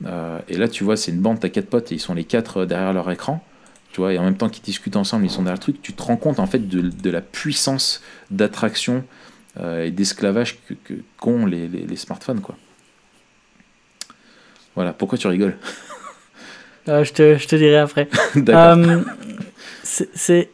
Euh, 0.06 0.38
et 0.48 0.56
là, 0.56 0.68
tu 0.68 0.84
vois, 0.84 0.96
c'est 0.96 1.12
une 1.12 1.20
bande, 1.20 1.40
t'as 1.40 1.48
quatre 1.48 1.68
potes 1.68 1.92
et 1.92 1.96
ils 1.96 2.00
sont 2.00 2.14
les 2.14 2.24
quatre 2.24 2.64
derrière 2.66 2.92
leur 2.92 3.10
écran, 3.10 3.44
tu 3.92 4.00
vois, 4.00 4.12
et 4.12 4.18
en 4.18 4.24
même 4.24 4.36
temps 4.36 4.48
qu'ils 4.48 4.62
discutent 4.64 4.96
ensemble, 4.96 5.24
ils 5.24 5.30
sont 5.30 5.42
derrière 5.42 5.54
le 5.56 5.62
truc, 5.62 5.80
tu 5.82 5.92
te 5.92 6.02
rends 6.02 6.16
compte 6.16 6.38
en 6.40 6.46
fait 6.46 6.68
de, 6.68 6.80
de 6.82 7.10
la 7.10 7.20
puissance 7.20 8.02
d'attraction 8.30 9.04
euh, 9.60 9.84
et 9.86 9.90
d'esclavage 9.90 10.58
que, 10.68 10.74
que- 10.74 11.00
qu'ont 11.18 11.46
les, 11.46 11.68
les, 11.68 11.86
les 11.86 11.96
smartphones, 11.96 12.40
quoi. 12.40 12.56
Voilà, 14.74 14.92
pourquoi 14.92 15.18
tu 15.18 15.26
rigoles? 15.28 15.56
Euh, 16.88 17.04
je, 17.04 17.12
te, 17.12 17.36
je 17.36 17.46
te 17.46 17.54
dirai 17.54 17.76
après. 17.76 18.08
Euh, 18.48 19.02
c'est 19.84 20.48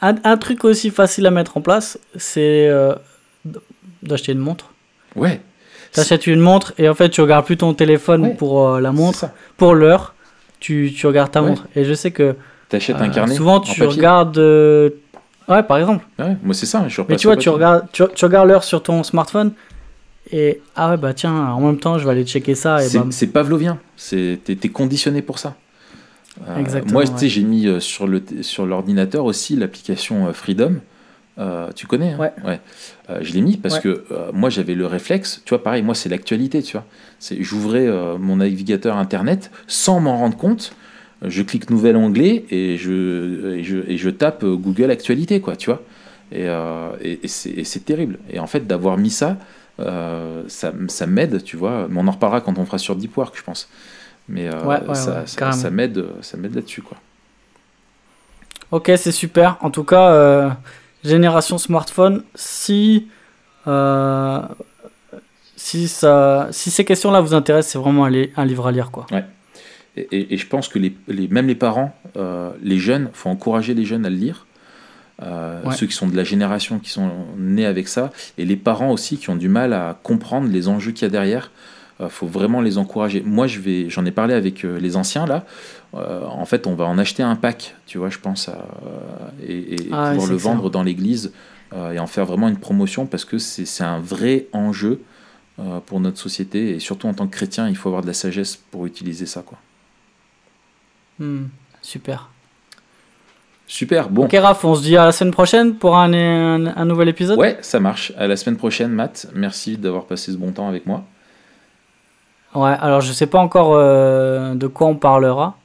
un, 0.00 0.16
un 0.24 0.36
truc 0.36 0.64
aussi 0.64 0.90
facile 0.90 1.24
à 1.24 1.30
mettre 1.30 1.56
en 1.56 1.60
place, 1.60 2.00
c'est 2.16 2.66
euh, 2.68 2.96
d'acheter 4.02 4.32
une 4.32 4.40
montre. 4.40 4.72
ouais. 5.14 5.40
T'achètes 5.92 6.26
une 6.26 6.40
montre 6.40 6.72
et 6.78 6.88
en 6.88 6.94
fait 6.96 7.10
tu 7.10 7.20
regardes 7.20 7.46
plus 7.46 7.58
ton 7.58 7.74
téléphone 7.74 8.22
Ouais. 8.22 8.34
pour 8.34 8.80
la 8.80 8.90
montre, 8.90 9.26
pour 9.56 9.74
l'heure, 9.76 10.16
tu, 10.58 10.90
tu 10.96 11.06
regardes 11.06 11.30
ta 11.30 11.42
Ouais. 11.42 11.50
montre. 11.50 11.68
Et 11.76 11.84
je 11.84 11.94
sais 11.94 12.10
que 12.10 12.34
T'achètes 12.72 12.96
un 12.96 13.08
euh, 13.08 13.12
carnet 13.12 13.34
souvent 13.34 13.56
en 13.56 13.60
tu 13.60 13.82
regardes, 13.84 14.38
euh, 14.38 14.88
ouais 15.48 15.62
par 15.62 15.76
exemple. 15.78 16.04
Ouais, 16.18 16.36
moi 16.42 16.54
c'est 16.54 16.66
ça, 16.66 16.88
je 16.88 17.00
Mais 17.00 17.04
repasse 17.04 17.20
tu 17.20 17.26
vois, 17.26 17.36
tu 17.36 17.48
regardes, 17.50 17.86
tu, 17.92 18.02
tu 18.14 18.24
regardes 18.24 18.48
l'heure 18.48 18.64
sur 18.64 18.82
ton 18.82 19.02
smartphone 19.02 19.52
et 20.32 20.60
ah 20.74 20.90
ouais 20.90 20.96
bah 20.96 21.12
tiens, 21.12 21.34
en 21.34 21.60
même 21.60 21.78
temps 21.78 21.98
je 21.98 22.04
vais 22.06 22.10
aller 22.12 22.24
checker 22.24 22.54
ça 22.54 22.82
et 22.82 22.88
C'est- 22.88 23.26
pavlovien, 23.26 23.78
t'es 24.10 24.38
t'es 24.42 24.68
conditionné 24.70 25.20
pour 25.20 25.38
ça. 25.38 25.54
Euh, 26.48 26.56
Exactement, 26.56 26.94
Moi, 26.94 27.02
tu 27.04 27.08
sais, 27.08 27.22
ouais. 27.24 27.28
j'ai 27.28 27.42
mis 27.42 27.68
sur 27.82 28.06
le 28.06 28.20
t- 28.20 28.42
sur 28.42 28.64
l'ordinateur 28.64 29.26
aussi 29.26 29.54
l'application 29.54 30.32
Freedom. 30.32 30.76
Euh, 31.38 31.68
tu 31.76 31.86
connais 31.86 32.12
hein? 32.12 32.30
Ouais. 32.46 32.60
Euh, 33.10 33.18
je 33.20 33.32
l'ai 33.34 33.42
mis 33.42 33.58
parce 33.58 33.74
Ouais. 33.76 33.80
que 33.82 34.04
moi 34.32 34.48
j'avais 34.48 34.74
le 34.74 34.86
réflexe, 34.86 35.42
tu 35.44 35.50
vois, 35.50 35.62
pareil, 35.62 35.82
moi 35.82 35.94
c'est 35.94 36.08
l'actualité, 36.08 36.62
tu 36.62 36.72
vois. 36.78 36.86
J'ouvrais 37.40 37.86
mon 38.18 38.36
navigateur 38.36 38.96
internet 38.96 39.50
sans 39.66 40.00
m'en 40.00 40.16
rendre 40.16 40.38
compte. 40.38 40.72
Je 41.24 41.42
clique 41.42 41.70
nouvel 41.70 41.96
onglet 41.96 42.44
et 42.50 42.76
je 42.76 43.54
et 43.54 43.64
je, 43.64 43.78
et 43.88 43.96
je 43.96 44.10
tape 44.10 44.44
Google 44.44 44.90
Actualité, 44.90 45.40
quoi, 45.40 45.56
tu 45.56 45.70
vois. 45.70 45.82
Et, 46.32 46.48
euh, 46.48 46.90
et, 47.02 47.20
et 47.24 47.28
c'est 47.64 47.84
terrible. 47.84 48.18
Et 48.30 48.40
en 48.40 48.46
fait, 48.46 48.66
d'avoir 48.66 48.96
mis 48.96 49.10
ça, 49.10 49.36
euh, 49.80 50.42
ça, 50.48 50.72
ça 50.88 51.06
m'aide, 51.06 51.42
tu 51.44 51.56
vois. 51.56 51.86
Mais 51.88 52.00
on 52.00 52.08
en 52.08 52.12
reparlera 52.12 52.40
quand 52.40 52.58
on 52.58 52.64
fera 52.64 52.78
sur 52.78 52.96
Deep 52.96 53.16
Work, 53.16 53.36
je 53.36 53.42
pense. 53.42 53.68
Mais 54.28 54.48
euh, 54.48 54.64
Ouais, 54.64 54.80
ouais, 54.86 54.94
ça, 54.94 55.20
ouais, 55.20 55.52
ça, 55.52 55.70
m'aide, 55.70 56.04
là-dessus, 56.54 56.82
quoi. 56.82 56.96
Ok, 58.70 58.90
c'est 58.96 59.12
super. 59.12 59.58
En 59.60 59.70
tout 59.70 59.84
cas, 59.84 60.12
euh, 60.12 60.50
génération 61.04 61.58
smartphone, 61.58 62.22
si, 62.34 63.08
si, 65.56 65.88
ça, 65.88 66.48
si 66.50 66.70
ces 66.70 66.84
questions-là 66.84 67.20
vous 67.20 67.34
intéressent, 67.34 67.72
c'est 67.72 67.78
vraiment 67.78 68.06
un, 68.06 68.12
un 68.36 68.44
livre 68.46 68.66
à 68.66 68.72
lire. 68.72 68.90
Quoi. 68.90 69.06
Et, 69.96 70.08
et- 70.12 70.34
et 70.34 70.36
je 70.36 70.46
pense 70.46 70.68
que 70.68 70.78
les, 70.78 70.94
les- 71.08 71.28
même 71.28 71.46
les 71.46 71.54
parents, 71.54 71.94
euh, 72.16 72.50
les 72.62 72.78
jeunes, 72.78 73.10
faut 73.12 73.28
encourager 73.28 73.74
les 73.74 73.84
jeunes 73.84 74.06
à 74.06 74.10
le 74.10 74.16
lire. 74.16 74.46
Euh, 75.22 75.62
Ouais. 75.64 75.76
Ceux 75.76 75.86
qui 75.86 75.92
sont 75.94 76.08
de 76.08 76.16
la 76.16 76.24
génération 76.24 76.78
qui 76.78 76.90
sont 76.90 77.10
nés 77.38 77.66
avec 77.66 77.86
ça, 77.88 78.10
et 78.38 78.44
les 78.44 78.56
parents 78.56 78.90
aussi 78.90 79.18
qui 79.18 79.30
ont 79.30 79.36
du 79.36 79.48
mal 79.48 79.72
à 79.72 79.98
comprendre 80.02 80.48
les 80.48 80.66
enjeux 80.68 80.92
qu'il 80.92 81.02
y 81.02 81.06
a 81.06 81.10
derrière. 81.10 81.50
Il 82.00 82.08
faut 82.08 82.26
vraiment 82.26 82.60
les 82.60 82.78
encourager. 82.78 83.22
Moi, 83.24 83.46
je 83.46 83.60
vais, 83.60 83.88
j'en 83.88 84.04
ai 84.04 84.10
parlé 84.10 84.34
avec 84.34 84.64
euh, 84.64 84.80
les 84.80 84.96
anciens 84.96 85.24
là. 85.26 85.44
Euh, 85.94 86.24
en 86.26 86.44
fait, 86.46 86.66
on 86.66 86.74
va 86.74 86.86
en 86.86 86.98
acheter 86.98 87.22
un 87.22 87.36
pack, 87.36 87.76
tu 87.86 87.98
vois, 87.98 88.08
je 88.08 88.18
pense, 88.18 88.48
à, 88.48 88.66
et, 89.46 89.74
et 89.74 89.88
Ah, 89.92 90.10
pouvoir 90.10 90.26
le 90.26 90.36
vendre 90.54 90.70
dans 90.70 90.82
l'église 90.82 91.32
euh, 91.74 91.92
et 91.92 91.98
en 92.00 92.08
faire 92.08 92.24
vraiment 92.26 92.48
une 92.48 92.56
promotion 92.56 93.06
parce 93.06 93.24
que 93.24 93.38
c'est 93.38 93.66
c'est 93.66 93.84
un 93.84 94.00
vrai 94.00 94.46
enjeu 94.52 95.00
euh, 95.60 95.78
pour 95.86 96.00
notre 96.00 96.18
société 96.18 96.70
et 96.74 96.80
surtout 96.80 97.06
en 97.06 97.14
tant 97.14 97.26
que 97.28 97.36
chrétien, 97.36 97.68
il 97.68 97.76
faut 97.76 97.88
avoir 97.90 98.02
de 98.02 98.08
la 98.08 98.14
sagesse 98.14 98.56
pour 98.56 98.86
utiliser 98.86 99.26
ça, 99.26 99.42
quoi. 99.42 99.58
Hmm, 101.18 101.44
super. 101.80 102.28
Super, 103.66 104.10
bon. 104.10 104.24
Ok, 104.24 104.32
Raph, 104.34 104.64
on 104.64 104.74
se 104.74 104.82
dit 104.82 104.96
à 104.96 105.06
la 105.06 105.12
semaine 105.12 105.32
prochaine 105.32 105.74
pour 105.76 105.96
un, 105.96 106.12
un, 106.12 106.66
un 106.76 106.84
nouvel 106.84 107.08
épisode. 107.08 107.38
Ouais, 107.38 107.56
ça 107.62 107.80
marche. 107.80 108.12
À 108.18 108.26
la 108.26 108.36
semaine 108.36 108.56
prochaine, 108.58 108.90
Matt. 108.90 109.28
Merci 109.34 109.78
d'avoir 109.78 110.04
passé 110.04 110.30
ce 110.32 110.36
bon 110.36 110.52
temps 110.52 110.68
avec 110.68 110.84
moi. 110.86 111.04
Ouais, 112.54 112.76
alors 112.80 113.00
je 113.00 113.12
sais 113.12 113.26
pas 113.26 113.38
encore 113.38 113.74
euh, 113.76 114.54
de 114.54 114.66
quoi 114.66 114.86
on 114.88 114.94
parlera, 114.96 115.56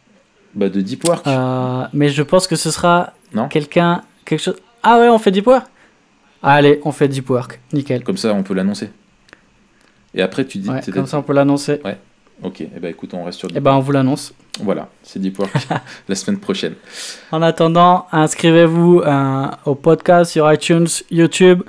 Bah, 0.55 0.69
de 0.69 0.79
Deep 0.79 1.03
Work. 1.03 1.27
euh, 1.27 1.83
mais 1.91 2.07
je 2.07 2.23
pense 2.23 2.47
que 2.47 2.55
ce 2.55 2.71
sera 2.71 3.11
Non 3.33 3.49
quelqu'un, 3.49 4.03
quelque 4.23 4.39
chose. 4.41 4.55
Ah 4.83 4.97
ouais, 4.99 5.09
on 5.09 5.17
fait 5.19 5.31
Deep 5.31 5.47
Work? 5.47 5.65
Allez, 6.41 6.79
on 6.85 6.93
fait 6.93 7.09
Deep 7.09 7.29
Work, 7.29 7.59
nickel. 7.73 8.05
Comme 8.05 8.15
ça, 8.15 8.33
on 8.33 8.41
peut 8.43 8.53
l'annoncer. 8.53 8.89
Et 10.13 10.21
après, 10.21 10.45
tu 10.45 10.59
dis. 10.59 10.69
Ouais, 10.69 10.79
comme 10.93 11.07
ça 11.07 11.17
on 11.17 11.23
peut 11.23 11.33
l'annoncer. 11.33 11.81
Ok, 12.41 12.61
et 12.61 12.69
bah 12.81 12.87
écoute, 12.89 13.13
on 13.13 13.25
reste 13.25 13.39
sur 13.39 13.49
Et 13.49 13.53
Deep 13.53 13.63
ben 13.63 13.73
on 13.73 13.79
vous 13.81 13.91
l'annonce. 13.91 14.33
Voilà, 14.59 14.89
c'est 15.03 15.19
Deep 15.19 15.37
Work 15.39 15.51
la 16.09 16.15
semaine 16.15 16.39
prochaine. 16.39 16.73
En 17.31 17.41
attendant, 17.41 18.07
inscrivez-vous 18.11 19.01
euh, 19.01 19.47
au 19.65 19.75
podcast 19.75 20.31
sur 20.31 20.51
iTunes, 20.51 20.87
YouTube. 21.11 21.63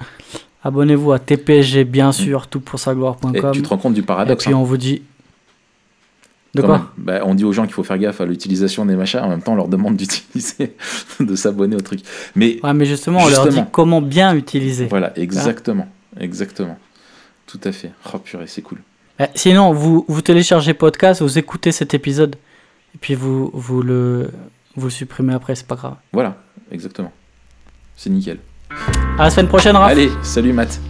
Abonnez-vous 0.65 1.13
à 1.13 1.19
TPG, 1.19 1.85
bien 1.85 2.13
sûr, 2.13 2.47
tout 2.49 2.61
pour 2.61 2.79
sa 2.81 2.93
Et 2.93 2.95
gloire.com. 2.95 3.33
Mm. 3.33 3.53
tu 3.53 3.63
te 3.63 3.69
rends 3.69 3.79
compte 3.79 3.95
du 3.95 4.01
Et 4.01 4.05
paradoxe 4.05 4.45
puis 4.45 4.53
hein, 4.53 4.59
on 4.59 4.65
vous 4.65 4.77
dit. 4.77 5.03
De 6.55 6.63
quand 6.63 6.67
quoi 6.67 6.79
même. 6.79 6.87
Bah, 6.97 7.21
On 7.25 7.35
dit 7.35 7.45
aux 7.45 7.53
gens 7.53 7.65
qu'il 7.65 7.75
faut 7.75 7.83
faire 7.83 7.99
gaffe 7.99 8.21
à 8.21 8.27
l'utilisation 8.27 8.87
des 8.87 8.97
machins, 8.97 9.21
en 9.21 9.29
même 9.29 9.43
temps, 9.43 9.53
on 9.53 9.57
leur 9.57 9.69
demande 9.69 9.97
d'utiliser, 9.99 10.75
de 11.21 11.37
s'abonner 11.37 11.77
au 11.77 11.81
truc. 11.81 12.01
Mais 12.35 12.59
Ouais, 12.63 12.73
mais 12.73 12.87
justement, 12.87 13.21
on 13.23 13.29
leur 13.29 13.49
dit 13.49 13.63
comment 13.71 14.01
bien 14.01 14.35
utiliser. 14.35 14.87
voilà, 14.87 15.13
exactement. 15.19 15.87
Exactement. 16.19 16.79
Tout 17.47 17.61
à 17.65 17.73
fait. 17.73 17.93
Oh 18.13 18.19
purée, 18.19 18.47
c'est 18.47 18.63
cool. 18.63 18.79
Eh, 19.21 19.25
Sinon, 19.35 19.73
vous, 19.73 20.05
vous 20.09 20.23
téléchargez 20.23 20.75
podcast, 20.75 21.23
vous 21.23 21.39
écoutez 21.39 21.73
cet 21.73 21.95
épisode, 21.95 22.37
et 22.95 22.99
puis 22.99 23.15
vous, 23.15 23.51
vous, 23.53 23.83
le, 23.83 24.31
vous 24.77 24.87
le 24.87 24.91
supprimez 24.91 25.35
après, 25.35 25.55
c'est 25.55 25.67
pas 25.67 25.77
grave. 25.77 25.97
Voilà, 26.13 26.37
exactement. 26.71 27.13
C'est 27.97 28.11
nickel. 28.11 28.39
À 29.19 29.25
la 29.25 29.31
semaine 29.31 29.49
prochaine, 29.49 29.77
Raph. 29.77 29.91
Allez, 29.91 30.11
salut 30.23 30.53
Matt. 30.53 30.81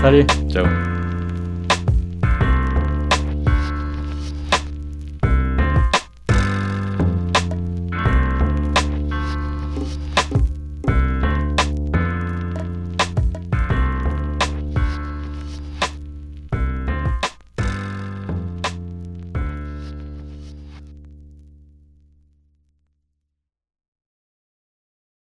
Salut. 0.00 0.26
Ciao. 0.50 0.66